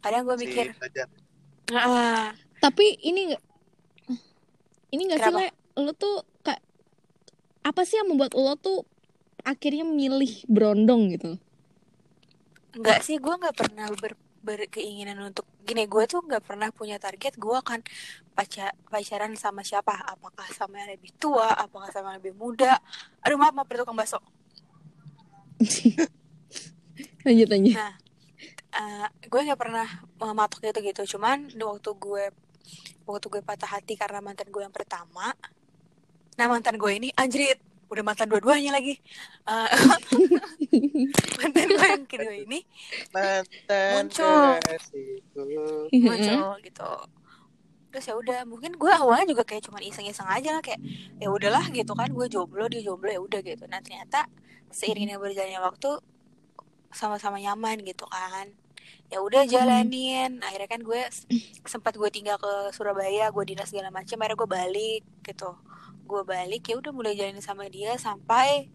[0.00, 1.74] kadang gue mikir si.
[1.74, 3.42] "Ah, Tapi ini enggak
[4.88, 5.40] ini enggak sih Kenapa?
[5.44, 5.84] Le?
[5.84, 6.62] Lo tuh kayak
[7.62, 8.82] apa sih yang membuat lo tuh
[9.44, 11.36] akhirnya milih berondong gitu?
[12.74, 15.84] Enggak sih, gue nggak pernah ber, berkeinginan untuk gini.
[15.88, 17.36] Gue tuh nggak pernah punya target.
[17.36, 17.80] Gue akan
[18.32, 19.92] paca, pacaran sama siapa?
[20.08, 21.48] Apakah sama yang lebih tua?
[21.58, 22.78] Apakah sama yang lebih muda?
[23.24, 24.20] Aduh maaf, maaf tukang bakso.
[27.26, 27.74] lanjut lanjut.
[27.74, 27.94] Nah,
[28.78, 29.88] eh, gue nggak pernah
[30.22, 31.02] mematok gitu gitu.
[31.18, 32.24] Cuman waktu gue
[33.08, 35.34] waktu gue patah hati karena mantan gue yang pertama.
[36.38, 38.94] Nah mantan gue ini anjrit udah mantan dua-duanya lagi.
[39.48, 39.70] Eh,
[41.38, 42.60] mantan gue yang kedua ini
[43.14, 44.58] mantan Muncul.
[45.94, 46.92] muncul gitu
[47.88, 50.80] terus ya udah mungkin gue awalnya juga kayak cuman iseng-iseng aja lah kayak
[51.16, 54.28] ya udahlah gitu kan gue jomblo dia jomblo ya udah gitu nah ternyata
[54.68, 55.96] seiringnya berjalannya waktu
[56.92, 58.52] sama-sama nyaman gitu kan
[59.08, 60.40] ya udah jalanin.
[60.40, 61.00] Akhirnya kan gue
[61.64, 65.50] sempat gue tinggal ke Surabaya gue dinas segala macam akhirnya gue balik gitu.
[66.04, 68.68] Gue balik ya udah mulai jalanin sama dia sampai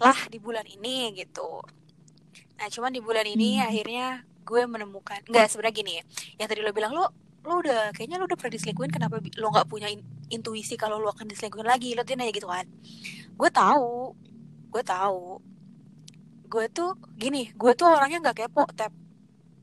[0.00, 1.60] lah di bulan ini gitu.
[2.56, 3.68] Nah cuman di bulan ini Hmm.
[3.68, 4.06] akhirnya
[4.44, 5.92] gue menemukan nggak sebenarnya gini
[6.40, 7.06] yang tadi lo bilang lo
[7.46, 11.12] lo udah kayaknya lo udah pernah diselingkuhin kenapa lo nggak punya in- intuisi kalau lo
[11.12, 11.92] akan diselingkuhin lagi?
[11.96, 12.66] Lo dia nanya gitu kan.
[13.36, 14.16] Gue tahu
[14.70, 15.40] gue tahu
[16.50, 18.92] gue tuh gini gue tuh orangnya nggak kepo tap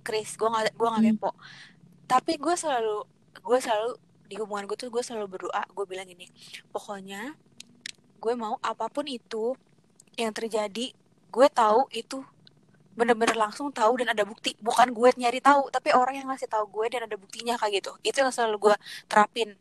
[0.06, 1.12] Chris gue nggak gue nggak Hmm.
[1.20, 1.30] kepo.
[2.08, 2.98] Tapi gue selalu
[3.44, 3.90] gue selalu
[4.32, 6.28] di hubungan gue tuh gue selalu berdoa gue bilang gini
[6.72, 7.32] pokoknya
[8.20, 9.56] gue mau apa pun itu
[10.20, 10.92] yang terjadi
[11.32, 12.24] gue tahu itu
[12.98, 14.58] bener-bener langsung tahu dan ada bukti.
[14.58, 17.92] Bukan gue nyari tahu tapi orang yang ngasih tahu gue dan ada buktinya kayak gitu.
[18.02, 19.54] Itu yang selalu gue terapin.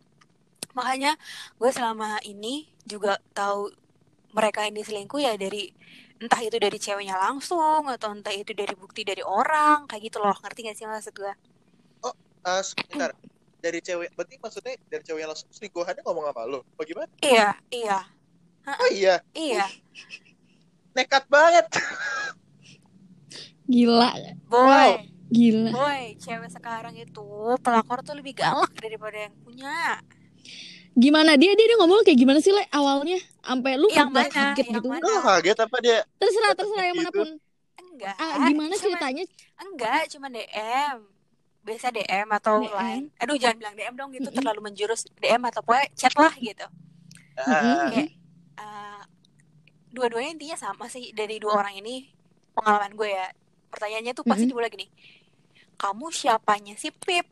[0.73, 1.21] Makanya
[1.61, 3.73] gue selama ini juga tahu
[4.33, 5.69] mereka ini selingkuh ya dari
[6.17, 10.37] entah itu dari ceweknya langsung atau entah itu dari bukti dari orang kayak gitu loh
[10.41, 11.35] ngerti gak sih maksud gue
[12.47, 13.11] Ah, sebentar.
[13.59, 16.63] Dari cewek, berarti maksudnya dari cewek yang langsung selingkuhannya ngomong sama lo?
[16.79, 17.11] Bagaimana?
[17.19, 17.99] iya iya
[18.67, 19.67] Oh iya, iya
[20.95, 21.67] nekat banget.
[23.67, 24.15] Gila,
[24.47, 24.91] boy Wow.
[25.35, 25.71] gila.
[25.75, 27.27] boy cewek sekarang itu
[27.59, 29.99] pelakor tuh lebih galak daripada yang punya
[30.97, 33.21] Gimana dia dia, dia ngomong kayak gimana sih le awalnya?
[33.39, 34.25] Sampai lu Yang mana?
[34.27, 34.89] kaget Yang gitu.
[34.89, 35.05] mana?
[35.05, 35.99] Lo kaget apa dia?
[36.17, 37.05] Terserah terserah yang Gitu.
[37.05, 37.29] mana pun.
[37.87, 39.25] enggak Ah, gimana Cuman- ceritanya?
[39.59, 40.97] enggak cuma DM
[41.63, 42.71] biasa DM atau DM.
[42.71, 46.67] line aduh jangan bilang DM dong gitu terlalu menjurus DM atau pokoknya chat lah gitu.
[47.37, 48.13] Ah, kayak
[48.55, 49.01] eh,
[49.91, 52.09] dua-duanya intinya sama sih dari dua orang ini
[52.53, 53.33] pengalaman gue ya
[53.67, 54.53] pertanyaannya tuh pasti Mm-mm.
[54.55, 54.87] dimulai gini
[55.77, 57.25] kamu siapanya si Pip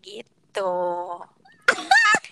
[0.00, 0.74] gitu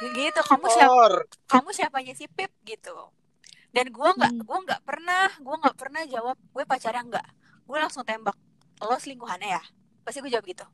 [0.00, 1.04] gitu kamu siapa
[1.46, 2.48] kamu siapanya si Pip?
[2.64, 2.94] Gitu.
[3.70, 4.42] Dan gue nggak Hmm.
[4.42, 7.26] gue nggak pernah gue nggak pernah jawab gue pacarnya nggak.
[7.68, 8.34] Gue langsung tembak
[8.80, 9.62] lo selingkuhannya ya?
[10.02, 10.66] Pasti gue jawab gitu.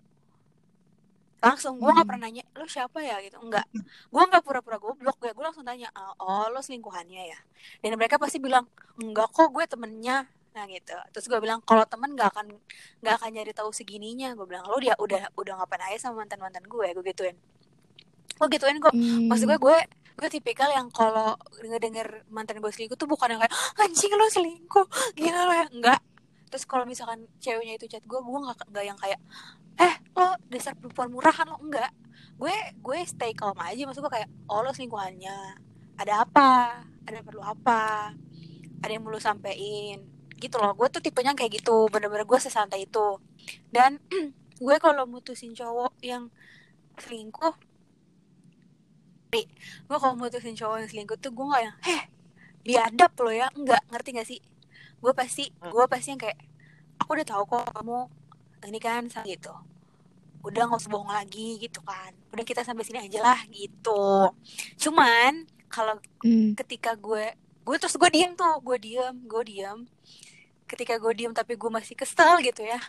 [1.43, 2.13] Langsung gue nggak Hmm.
[2.17, 3.21] pernah nanya lo siapa ya?
[3.21, 3.37] Gitu.
[3.37, 3.67] Enggak
[4.09, 5.31] gue nggak pura-pura goblok gue.
[5.35, 7.39] Gue langsung tanya oh lo selingkuhannya ya?
[7.85, 8.65] Dan mereka pasti bilang
[8.97, 10.25] enggak kok gue temennya.
[10.57, 10.97] Nah gitu.
[11.13, 12.47] Terus gue bilang kalau temen nggak akan
[13.05, 14.33] nggak akan nyari tahu segininya.
[14.33, 16.87] Gue bilang lo dia udah udah ngapain aja sama mantan mantan gue?
[16.97, 17.37] Gue gituin
[18.35, 18.93] gue gituin kok.
[18.93, 19.31] Hmm.
[19.31, 19.79] maksud gue gue
[20.17, 24.27] gue tipikal yang kalau ngedenger mantan gue selingkuh tuh bukan yang kayak "Ah, anjing lo
[24.29, 25.67] selingkuh gila lo ya.
[25.73, 26.01] Enggak.
[26.49, 29.21] Terus kalau misalkan ceweknya itu chat gue gue nggak nggak yang kayak
[29.77, 31.61] eh lo dasar perempuan murahan lo.
[31.61, 31.93] Enggak.
[32.41, 33.85] Gue gue stay calm aja.
[33.85, 35.39] Maksud gue kayak oh lo selingkuhannya.
[36.01, 36.81] Ada apa?
[37.05, 38.13] Ada perlu apa?
[38.81, 40.01] Ada yang lo sampein?
[40.37, 40.73] Gitu loh.
[40.73, 41.93] Gue tuh tipenya kayak gitu.
[41.93, 43.21] Bener-bener gue sesantai itu.
[43.69, 44.01] Dan
[44.65, 46.33] gue kalau mutusin cowok yang
[46.97, 47.53] selingkuh
[49.31, 52.03] gue kalau mutusin cowok yang selingkuh tuh gue nggak yang heh
[52.67, 53.47] biadab lo ya.
[53.55, 54.41] Enggak ngerti gak sih?
[54.99, 56.39] Gue pasti gue pasti yang kayak
[56.99, 57.99] aku udah tahu kok kamu
[58.67, 59.53] ini kan gitu.
[60.43, 62.15] Udah nggak usah bohong lagi gitu kan.
[62.35, 64.33] Udah kita sampai sini aja lah gitu.
[64.79, 66.55] Cuman kalau Hmm.
[66.59, 67.35] ketika gue
[67.67, 69.79] gue terus gue diem tuh gue diem gue diem.
[70.67, 72.81] Ketika gue diem tapi gue masih kesel gitu ya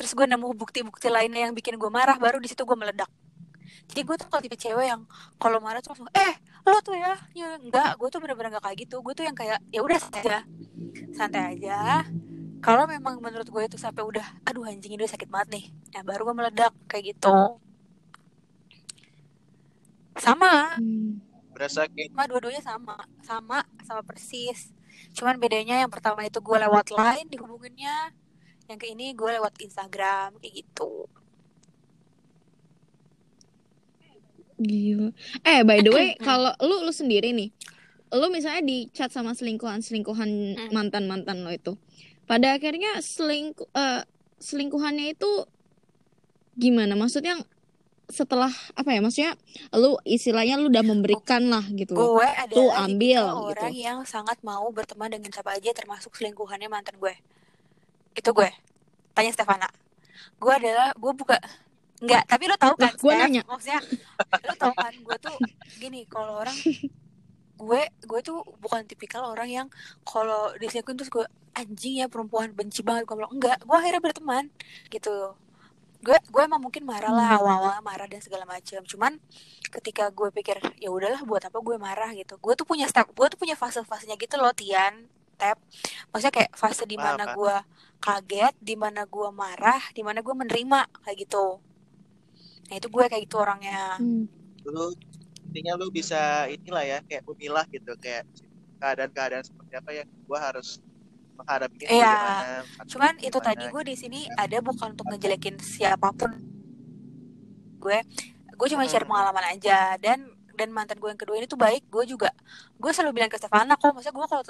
[0.00, 3.10] terus gue nemu bukti-bukti lainnya yang bikin gue marah baru di situ gue meledak
[3.90, 5.02] jadi gue tuh kalau tipe cewek yang
[5.42, 8.78] kalau marah tuh langsung eh lo tuh ya, ya enggak gue tuh bener-bener gak kayak
[8.86, 9.02] gitu.
[9.02, 10.38] Gue tuh yang kayak ya udah santai aja.
[11.10, 12.06] Santai aja.
[12.62, 15.64] Kalau memang menurut gue itu sampai udah aduh anjing ini udah sakit banget nih.
[15.98, 17.58] Nah baru gue meledak kayak gitu.
[20.20, 20.78] Sama.
[20.78, 21.18] Hmm.
[21.50, 22.96] Berasa kayak sama dua-duanya sama.
[23.26, 24.70] Sama sama persis.
[25.16, 28.14] Cuman bedanya yang pertama itu gue lewat line dihubunginnya
[28.70, 31.10] yang ke ini gue lewat Instagram kayak gitu
[34.60, 35.08] Gila.
[35.42, 37.48] Eh, by the way, kalau lu lu sendiri nih,
[38.12, 40.70] lu misalnya di chat sama selingkuhan-selingkuhan Hmm.
[40.70, 41.80] mantan-mantan lo itu.
[42.28, 44.04] Pada akhirnya selingkuh eh,
[44.38, 45.48] selingkuhannya itu
[46.54, 46.92] gimana?
[46.94, 47.40] Maksudnya
[48.10, 49.00] setelah apa ya?
[49.00, 49.32] Maksudnya
[49.72, 53.46] lu istilahnya lu udah memberikan lah gitu gue Tuh, adalah ambil, gitu.
[53.54, 57.14] orang yang sangat mau berteman dengan siapa aja termasuk selingkuhannya mantan gue
[58.18, 58.50] itu gue
[59.14, 59.70] tanya Stefana
[60.42, 61.38] gue adalah gue buka
[62.00, 63.12] Enggak, tapi lo tau kan Steph?
[63.12, 63.42] nanya.
[63.44, 63.80] maksudnya
[64.40, 65.36] lo tau kan gue tuh
[65.76, 66.56] gini kalau orang
[67.60, 69.66] gue gue tuh bukan tipikal orang yang
[70.02, 73.04] kalau diselingkuhin terus gue anjing ya perempuan benci banget.
[73.04, 74.44] Gue bilang enggak gue akhirnya berteman
[74.88, 75.36] gitu.
[76.00, 77.44] Gue gue emang mungkin marah lah Hmm.
[77.44, 79.20] awal-awal marah dan segala macam cuman
[79.68, 82.40] ketika gue pikir ya udahlah buat apa gue marah gitu.
[82.40, 85.04] Gue tuh punya step gue tuh punya fase-fasenya gitu loh Tian
[85.36, 85.56] tap
[86.12, 87.56] maksudnya kayak fase di mana gue
[87.96, 91.56] kaget di mana gue marah di mana gue menerima kayak gitu
[92.70, 94.24] nah itu gue kayak gitu orangnya Hmm.
[94.62, 94.94] lu
[95.50, 98.22] intinya lu bisa inilah ya kayak memilah gitu kayak
[98.78, 100.78] keadaan-keadaan seperti apa yang gua harus
[101.34, 102.16] menghadapi Iya.
[102.86, 106.30] Cuman itu tadi gue di sini ada bukan untuk ngejelekin siapa pun.
[107.76, 107.98] Gue
[108.46, 109.10] gue cuma share Hmm.
[109.10, 111.88] pengalaman aja dan dan mantan gue yang kedua ini tuh baik.
[111.88, 112.30] Gue juga
[112.76, 114.44] gue selalu bilang ke Stefana kok, maksudnya gue kalau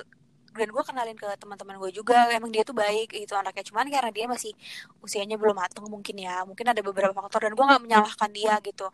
[0.50, 3.64] dan gue kenalin ke teman-teman gue juga emang dia tuh baik itu anaknya.
[3.66, 4.52] Cuman karena dia masih
[4.98, 8.86] usianya belum matang mungkin ya mungkin ada beberapa faktor dan gue nggak menyalahkan dia gitu.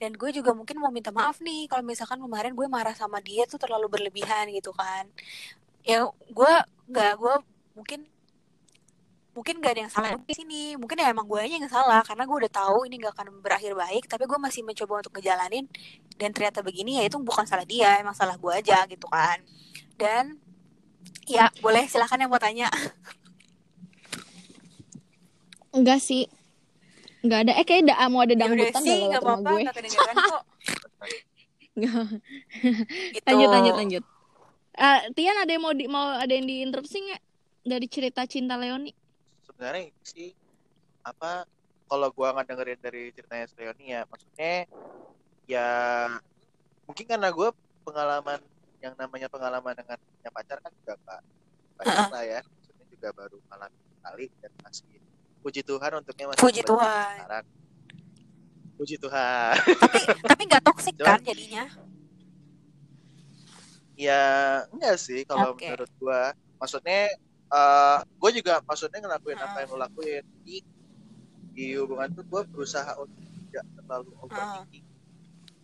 [0.00, 3.44] Dan gue juga mungkin mau minta maaf nih kalau misalkan kemarin gue marah sama dia
[3.44, 5.04] tuh terlalu berlebihan gitu kan.
[5.84, 6.52] Ya gue
[6.88, 7.34] nggak gue
[7.76, 8.00] mungkin
[9.32, 10.76] mungkin gak ada yang salah di sini.
[10.76, 13.72] Mungkin ya emang gue aja yang salah karena gue udah tahu ini gak akan berakhir
[13.72, 15.64] baik tapi gue masih mencoba untuk ngejalanin.
[16.20, 19.40] Dan ternyata begini ya itu bukan salah dia emang salah gue aja gitu kan.
[19.96, 20.36] Dan
[21.32, 22.68] ya boleh silahkan yang mau tanya
[25.72, 26.28] Enggak sih.
[27.24, 27.52] Enggak ada.
[27.56, 29.62] Eh kayak da, mau ada ya dangdutan sih gak nggak lewat rumah apa-apa gue.
[30.20, 30.44] kok
[33.16, 34.04] gitu lanjut lanjut lanjut.
[34.76, 37.22] Eh, Tian ada yang mau di, mau ada yang diinterupsi nggak
[37.64, 38.92] dari cerita cinta Leoni?
[39.62, 40.34] sebenarnya sih
[41.06, 41.46] apa
[41.86, 44.54] kalau gua nggak dengerin dari ceritanya Leoni ya maksudnya
[45.46, 45.68] ya
[46.82, 47.54] mungkin karena gua
[47.86, 48.42] pengalaman
[48.82, 51.20] yang namanya pengalaman dengan punya pacar kan juga nggak
[51.78, 54.98] banyak lah ya maksudnya juga baru malam kali dan masih
[55.38, 57.14] puji Tuhan untuknya masih Puji Tuhan.
[57.16, 57.46] sekarang.
[58.74, 61.64] puji Tuhan tapi tapi nggak toksik kan jadinya
[63.94, 64.22] ya
[64.68, 65.68] enggak sih kalau Oke.
[65.68, 67.12] menurut gua maksudnya
[67.52, 69.46] eh gue juga maksudnya ngelakuin Ah.
[69.46, 70.64] apa yang lo lakuin di
[71.52, 74.22] di hubungan tuh gue berusaha untuk tidak terlalu Ah.
[74.24, 74.86] overthinking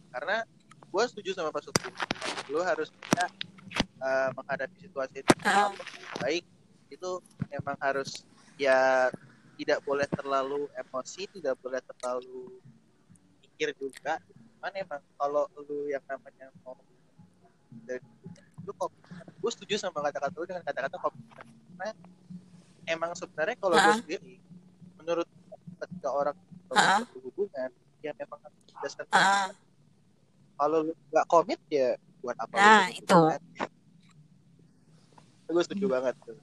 [0.09, 0.37] karena
[0.85, 1.89] gue setuju sama Pak Sutri
[2.49, 3.25] lo harus bisa
[3.99, 5.69] eh, menghadapi situasi itu Ah.
[6.19, 6.45] baik
[6.89, 7.11] itu
[7.51, 8.25] emang harus
[8.57, 9.09] ya
[9.55, 12.63] tidak boleh terlalu emosi tidak boleh terlalu
[13.43, 14.23] mikir juga
[14.57, 16.79] cuman emang kalau lu yang namanya mau
[17.85, 18.01] dari
[18.63, 18.91] lu kok
[19.39, 21.93] gue setuju sama kata-kata lu dengan kata-kata komitmen karena
[22.87, 23.99] emang sebenarnya kalau gue Ah.
[23.99, 24.35] sendiri
[24.97, 25.29] menurut
[25.79, 26.37] ketika orang
[26.71, 27.03] Ah.
[27.11, 29.21] berhubungan ya memang harus berdasarkan Ah.
[29.51, 29.57] komitmen.
[30.55, 32.99] kalau lu nggak komit ya buat apa Nah, berhubungan?
[32.99, 33.23] itu.
[35.49, 36.37] gue setuju banget tuh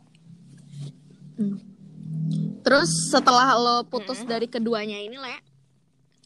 [2.62, 4.32] Terus setelah lo putus Mm-mm.
[4.32, 5.36] dari keduanya ini Le,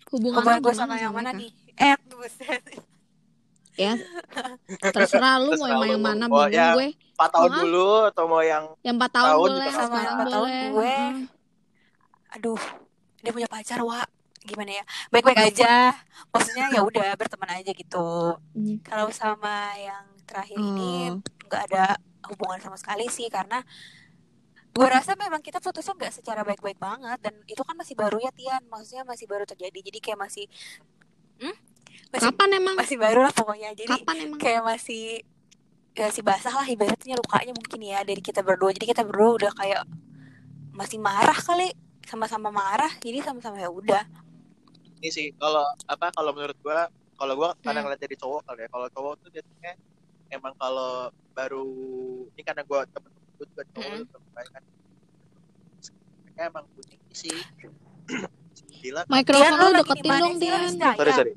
[0.07, 2.63] hubungan, gue sama yang mana nih eh buset
[3.75, 3.95] Ya,
[4.91, 6.03] terserah lu mau Terserah yang lu.
[6.05, 6.89] mana Mau bingung yang- gue.
[7.13, 7.59] empat tahun Hah?
[7.61, 10.67] dulu atau mau yang Yang 4 tahun Tahun boleh, yang sama yang empat tahun boleh.
[10.69, 10.95] gue.
[10.99, 11.17] Mm.
[12.29, 12.61] aduh
[13.17, 13.99] dia punya pacar wa
[14.41, 15.91] gimana ya baik-baik aja
[16.29, 18.79] maksudnya ya udah berteman aja gitu Hmm.
[18.81, 21.19] kalau sama yang terakhir ini Oh.
[21.45, 23.59] nggak ada hubungan sama sekali sih karena
[24.69, 28.31] gue rasa memang kita putusnya nggak secara baik-baik banget dan itu kan masih baru ya
[28.31, 30.45] Tian maksudnya masih baru terjadi jadi kayak masih
[31.41, 31.55] hmm?
[32.09, 32.75] masih Kapan emang?
[32.77, 34.39] masih baru lah pokoknya jadi Kapan emang?
[34.39, 35.25] kayak masih
[35.97, 39.51] ya si basah lah ibaratnya lukanya mungkin ya dari kita berdua jadi kita berdua udah
[39.51, 39.81] kayak
[40.71, 41.75] masih marah kali
[42.07, 44.05] sama-sama marah jadi sama-sama ya udah
[44.99, 47.63] ini sih kalau apa kalau menurut gua kalau gua Hmm.
[47.63, 49.73] kadang ngeliat dari cowok kali ya kalau cowok tuh biasanya
[50.29, 51.65] emang kalau baru
[52.29, 54.05] ini karena gua temen-temen gua juga cowok Hmm.
[54.05, 54.61] kebanyakan
[56.19, 57.37] mereka emang punya ini sih
[58.83, 60.47] gila Mikrofon Tian, lu deketin dong, sih?
[60.47, 60.61] Lu Tian.
[60.63, 60.97] di Senayan?
[60.97, 61.33] sorry sorry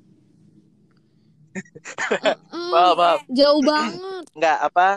[2.53, 4.25] Mm, maaf maaf Jauh banget.
[4.39, 4.89] nggak apa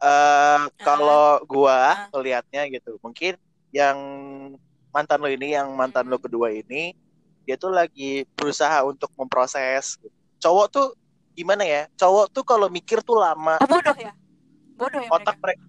[0.00, 2.08] eh kalau gua Ah.
[2.10, 3.36] ngelihatnya gitu mungkin
[3.70, 3.96] yang
[4.90, 6.24] mantan lo ini yang mantan lo Hmm.
[6.24, 6.96] kedua ini
[7.44, 9.96] dia tuh lagi berusaha untuk memproses.
[9.96, 10.12] Gitu.
[10.40, 10.86] cowok tuh
[11.32, 11.84] gimana ya?
[11.94, 13.60] Cowok tuh kalau mikir tuh lama.
[13.60, 14.12] Oh, bodoh ya?
[14.76, 15.60] Bodoh ya otak mereka.
[15.60, 15.68] Mereka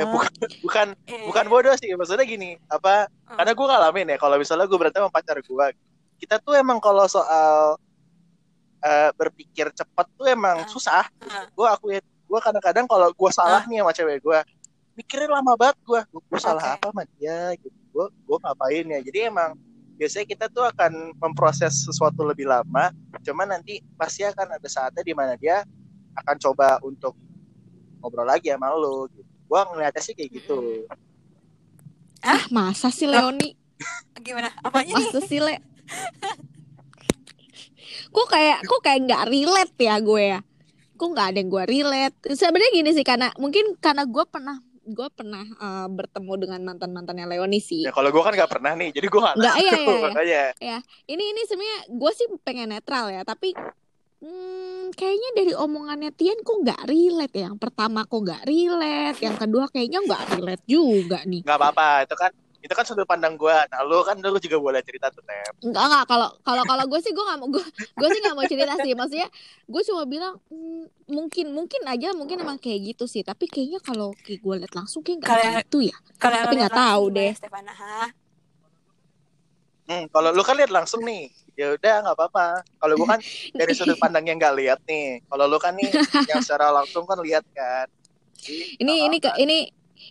[0.00, 0.32] eh, Oh, bukan
[0.64, 1.88] bukan eh, bukan bodoh sih.
[1.92, 3.36] Maksudnya gini apa Oh.
[3.36, 5.66] karena gue ngalamin ya kalau misalnya gue berantem sama pacar gue
[6.16, 7.76] kita tuh emang kalau soal
[8.80, 10.68] eh, berpikir cepat tuh emang Ah.
[10.68, 11.04] susah.
[11.28, 11.44] Ah.
[11.48, 14.38] gue akuin gue kadang-kadang kalau gue salah nih sama cewek gue
[14.96, 16.74] mikirnya lama banget gue gue salah Oke.
[16.80, 17.76] apa sama dia gitu.
[17.88, 19.00] Gue gue ngapain ya?
[19.00, 19.56] Jadi emang
[19.98, 25.12] biasanya kita tuh akan memproses sesuatu lebih lama cuman nanti pasti akan ada saatnya di
[25.12, 25.66] mana dia
[26.14, 27.18] akan coba untuk
[27.98, 30.86] ngobrol lagi sama lo gitu gue ngeliatnya sih kayak gitu
[32.18, 33.54] Ah, masa sih Leoni?
[34.18, 35.54] gimana apanya nih Masa sih Le?
[38.10, 40.40] Kok kayak kok kayak nggak relate ya gue ya?
[40.98, 42.16] Kok nggak ada yang gue relate?
[42.34, 44.58] Sebenarnya gini sih karena mungkin karena gue pernah
[44.88, 47.84] gue pernah eh, bertemu dengan mantan mantannya Leoni sih.
[47.84, 50.02] Ya kalau gue kan nggak pernah nih, jadi gue nggak Nggak, tahu iya, iya, iya.
[50.08, 50.42] makanya.
[51.04, 53.52] Ini ini sebenarnya gue sih pengen netral ya, tapi
[54.24, 57.52] hmm, kayaknya dari omongannya Tian kok nggak relate ya.
[57.52, 61.44] Yang pertama kok nggak relate, yang kedua kayaknya nggak relate juga nih.
[61.44, 63.56] Nggak apa-apa, itu kan itu kan sudut pandang gue.
[63.70, 65.62] Nah lu kan lu juga boleh cerita tuh Tep.
[65.62, 68.46] Enggak enggak kalau kalau kalau gue sih gue nggak mau gue gue sih nggak mau
[68.50, 69.28] cerita sih maksudnya
[69.64, 74.10] gue cuma bilang hmm, mungkin mungkin aja mungkin emang kayak gitu sih tapi kayaknya kalau
[74.26, 77.32] kayak gue liat langsung kayak nggak Kayak- gitu ya Kalau Tapi nggak tahu deh.
[77.38, 78.10] Stefana ha
[79.88, 82.60] Hmm, kalau lu kan lihat langsung nih, ya udah nggak apa-apa.
[82.76, 83.20] Kalau gue kan
[83.56, 85.24] dari sudut pandang yang nggak lihat nih.
[85.24, 85.88] Kalau lu kan nih
[86.28, 87.88] yang secara langsung kan lihat kan.
[88.76, 89.64] Ini ini ke ini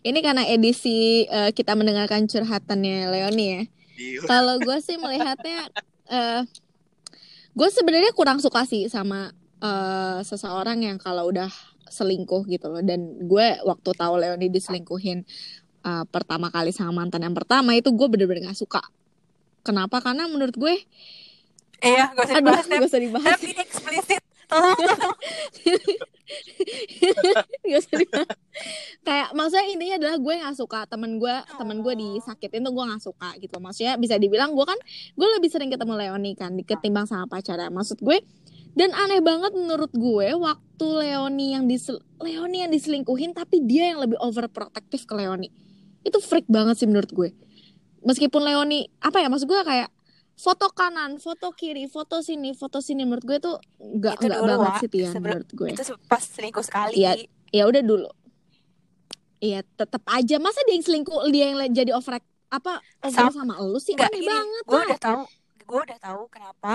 [0.08, 3.62] ini karena edisi eh, kita mendengarkan curhatannya Leoni ya.
[3.94, 5.68] Di- Kalau gue sih melihatnya,
[6.08, 6.42] eh
[7.52, 9.30] gue sebenarnya kurang suka sih sama
[9.60, 11.50] eh, seseorang yang kalau udah
[11.88, 12.82] selingkuh gitu loh.
[12.82, 15.26] Dan gue waktu tahu Leoni diselingkuhin
[15.84, 18.82] eh, pertama kali sama mantan yang pertama itu gue bener-bener gak suka.
[19.64, 20.00] Kenapa?
[20.00, 20.76] Karena menurut gue,
[21.78, 22.74] Iya, gak usah aduh dibahas Dep.
[22.80, 23.38] gak usah dibahas.
[23.38, 24.22] Ini eksplisit.
[24.52, 25.18] Tolong, tolong.
[27.68, 28.38] Gak usah dibahas.
[29.04, 32.00] Kayak maksudnya intinya adalah gue gak suka temen gue temen gue Oh.
[32.00, 33.56] disakitin tuh gue gak suka gitu.
[33.60, 34.80] Maksudnya bisa dibilang gue kan
[35.16, 37.68] gue lebih sering ketemu Leoni kan ketimbang sama pacarnya.
[37.68, 38.24] Maksud gue
[38.78, 44.00] dan aneh banget menurut gue waktu Leoni yang disel Leoni yang diselingkuhin tapi dia yang
[44.00, 45.50] lebih overprotective ke Leoni.
[46.08, 47.30] Itu freak banget sih menurut gue.
[48.06, 49.92] Meskipun Leoni apa ya maksud gue kayak
[50.38, 54.90] foto kanan, foto kiri, foto sini, foto sini menurut gue tuh nggak nggak banget sih
[54.90, 56.94] Tian menurut gue Itu pas selingkuh sekali.
[56.96, 57.26] Iya.
[57.50, 58.10] ya udah dulu
[59.38, 62.18] Iya tetap aja masa dia yang selingkuh dia yang jadi over
[62.48, 65.22] apa over Sam- sama lu sih Enggak, aneh gini, banget gue udah tahu,
[65.62, 66.74] gue udah tahu kenapa,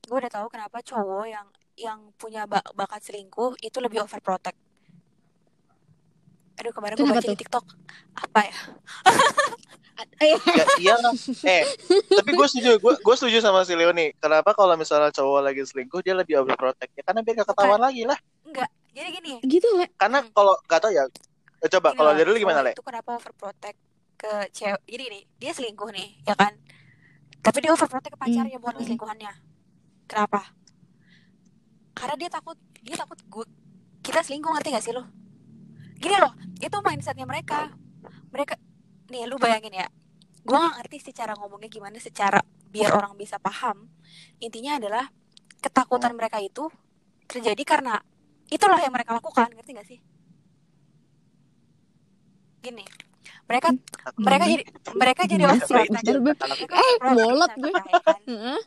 [0.00, 1.46] gue udah tahu kenapa cowok yang
[1.76, 4.56] yang punya ba- bakat selingkuh itu lebih overprotect.
[6.56, 7.32] Aduh kemarin gue baca tuh?
[7.32, 7.64] di TikTok
[8.14, 8.56] apa ya?
[10.50, 11.12] Ya iyalah
[11.50, 11.62] eh
[12.10, 16.00] tapi gue setuju gue gue setuju sama si Leoni kenapa kalau misalnya cowok lagi selingkuh
[16.00, 19.34] dia lebih overprotect ya karena biar gak ketahuan lagi lah Enggak, jadi gini.
[19.42, 20.32] gitu le karena Hmm.
[20.32, 21.04] kalau gak tau ya
[21.60, 23.78] eh, coba kalau dari lu gimana le Itu kenapa overprotect
[24.16, 24.84] ke cewek?
[24.84, 26.52] Jadi gini, dia selingkuh nih, ya kan?
[27.40, 28.84] Tapi dia overprotect ke pacarnya buat Hmm.
[28.84, 29.32] selingkuhannya.
[30.04, 30.52] Kenapa?
[31.92, 33.46] Karena dia takut, dia takut gue
[34.00, 35.08] kita selingkuh ngerti gak sih lo?
[35.96, 37.72] Gini loh, itu mindsetnya mereka.
[38.28, 38.60] Mereka,
[39.10, 39.86] nih lu bayangin ya,
[40.46, 42.38] gue gak ngerti secara ngomongnya gimana, secara
[42.70, 43.90] biar orang bisa paham.
[44.38, 45.10] Intinya adalah
[45.58, 46.70] ketakutan mereka itu
[47.26, 47.98] terjadi karena
[48.48, 49.98] itulah yang mereka lakukan, ngerti gak sih?
[52.62, 52.84] Gini,
[53.50, 53.68] mereka
[54.20, 55.74] mereka jadi mereka jadi sih?
[55.74, 57.72] Mereka Eh, bolot gue.
[58.30, 58.60] Heeh.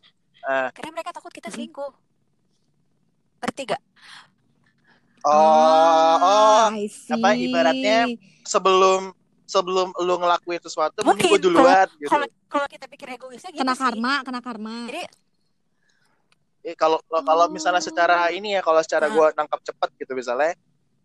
[0.43, 1.91] Eh, Karena mereka takut kita selingkuh.
[3.39, 3.81] Ngerti gak?
[5.23, 8.11] oh oh I apa, ibaratnya
[8.43, 9.15] sebelum
[9.45, 13.59] sebelum lu ngelakuin sesuatu mending Mungkin, gue duluan gitu Kalau kalau kita pikir egoisnya gitu
[13.59, 13.81] kena sih.
[13.81, 15.03] karma kena karma Jadi
[16.63, 19.19] Eh, kalau kalau misalnya secara ini ya kalau secara Hmm.
[19.19, 20.55] gue nangkap cepet gitu misalnya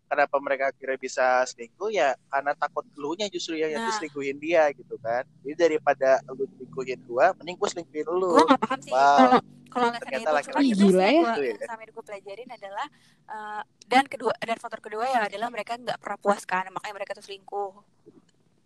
[0.07, 3.91] kenapa mereka akhirnya bisa selingkuh ya karena takut lu nya justru yang Nah.
[3.91, 8.61] selingkuhin dia gitu kan jadi daripada lu selingkuhin gua mending gue selingkuhin lu gue gak
[8.63, 9.03] paham sih Wow.
[9.19, 11.19] kalau kalau alasannya Ternyata itu laki-laki cuma itu gila sih ya.
[11.19, 11.43] gua, ya.
[11.45, 12.87] yang sampai gue pelajarin adalah
[13.29, 17.11] eh, dan kedua dan faktor kedua ya adalah mereka nggak pernah puas kan makanya mereka
[17.13, 17.71] tuh selingkuh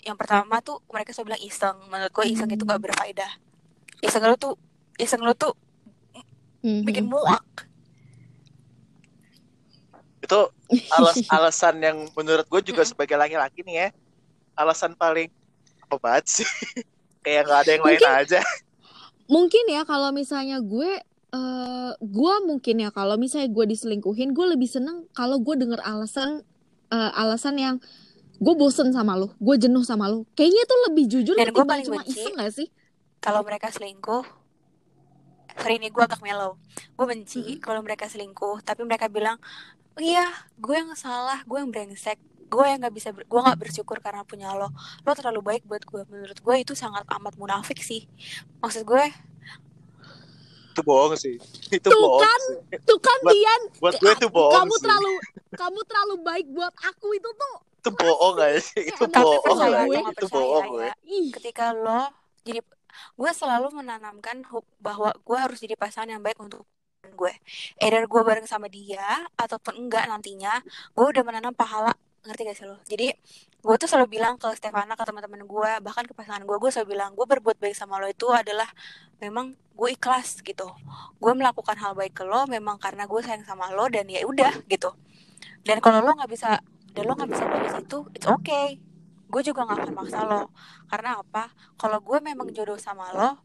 [0.03, 1.77] yang pertama tuh mereka selalu bilang iseng.
[1.87, 3.31] Menurut gue iseng itu gak berfaedah.
[3.99, 4.53] Iseng lu tuh
[4.95, 5.55] iseng lu tuh
[6.59, 6.83] Mhm.
[6.83, 7.43] bikin muak
[10.23, 10.39] itu
[10.95, 12.91] alas alasan yang menurut gue juga Mm-mm.
[12.95, 13.87] sebagai laki-laki nih ya
[14.55, 15.27] alasan paling
[15.83, 16.47] apa banget sih.
[17.23, 18.41] Kayak nggak ada yang lain Mungkin- aja.
[19.23, 20.99] mungkin ya kalau misalnya gue
[21.33, 26.43] eh gue mungkin ya kalau misalnya gue diselingkuhin gue lebih seneng kalau gue denger alasan
[26.87, 27.75] eh, alasan yang
[28.43, 30.27] gue bosen sama lu gue jenuh sama lu.
[30.33, 32.67] Kayaknya itu lebih jujur Dan gue paling cuma benci- iseng gak sih?
[33.17, 34.27] kalau mereka selingkuh.
[35.55, 36.57] Sorry ini gue agak mellow.
[36.91, 37.61] Gue benci Mm-mm.
[37.61, 39.37] kalau mereka selingkuh tapi mereka bilang
[39.95, 40.25] iya
[40.55, 42.17] gue yang salah gue yang brengsek.
[42.45, 44.69] Gue yang nggak bisa ber- gue nggak bersyukur karena punya lo.
[44.99, 48.05] Lo terlalu baik buat gue menurut gue itu sangat amat munafik sih.
[48.59, 49.03] Maksud gue
[50.67, 51.37] itu bohong sih.
[51.71, 52.57] Itu Tuh bohong kan, sih.
[52.81, 53.61] tuh kan Buat- Dian.
[53.77, 54.81] buat gue itu bohong kamu sih.
[54.81, 55.11] terlalu
[55.53, 58.81] kamu terlalu baik buat aku itu tuh itu bohong gak sih?
[58.87, 61.35] Itu Tapi bohong sih nggak itu bohong ya, gue.
[61.35, 62.07] Ketika lo
[62.47, 62.63] jadi
[63.19, 64.47] gue selalu menanamkan
[64.79, 66.63] bahwa gue harus jadi pasangan yang baik untuk
[67.03, 67.33] gue.
[67.83, 70.63] Either gue bareng sama dia ataupun enggak nantinya
[70.95, 71.91] gue udah menanam pahala.
[72.23, 72.79] Ngerti gak sih lo?
[72.87, 73.11] Jadi
[73.59, 76.95] gue tuh selalu bilang ke Stefana ke teman-teman gue bahkan ke pasangan gue gue selalu
[76.95, 78.67] bilang gue berbuat baik sama lo itu adalah
[79.19, 80.71] memang gue ikhlas gitu.
[81.19, 84.55] Gue melakukan hal baik ke lo memang karena gue sayang sama lo dan ya udah
[84.71, 84.95] gitu.
[85.67, 86.63] Dan kalau lo nggak bisa
[86.93, 88.77] dan lo nggak bisa balas itu it's okay.
[89.27, 90.53] Gue juga nggak akan maksa lo.
[90.85, 91.49] Karena apa?
[91.73, 93.41] Kalau gue memang jodoh sama lo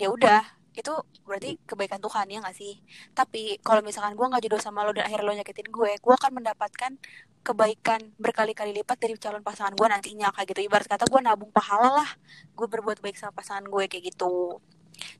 [0.00, 0.42] ya udah.
[0.76, 0.92] Itu
[1.24, 2.76] berarti kebaikan Tuhan ya gak sih?
[3.16, 6.32] Tapi kalau misalkan gue nggak jodoh sama lo dan akhirnya lo nyakitin gue gue akan
[6.36, 6.92] mendapatkan
[7.40, 10.60] kebaikan berkali-kali lipat dari calon pasangan gue nantinya kayak gitu.
[10.68, 12.10] Ibarat kata gue nabung pahala lah.
[12.52, 14.60] Gue berbuat baik sama pasangan gue kayak gitu.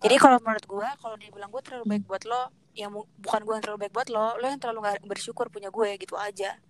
[0.01, 3.55] Jadi kalau menurut gue kalau dia bilang gue terlalu baik buat lo ya bukan gue
[3.57, 6.61] yang terlalu baik buat lo lo yang terlalu gak bersyukur punya gue gitu aja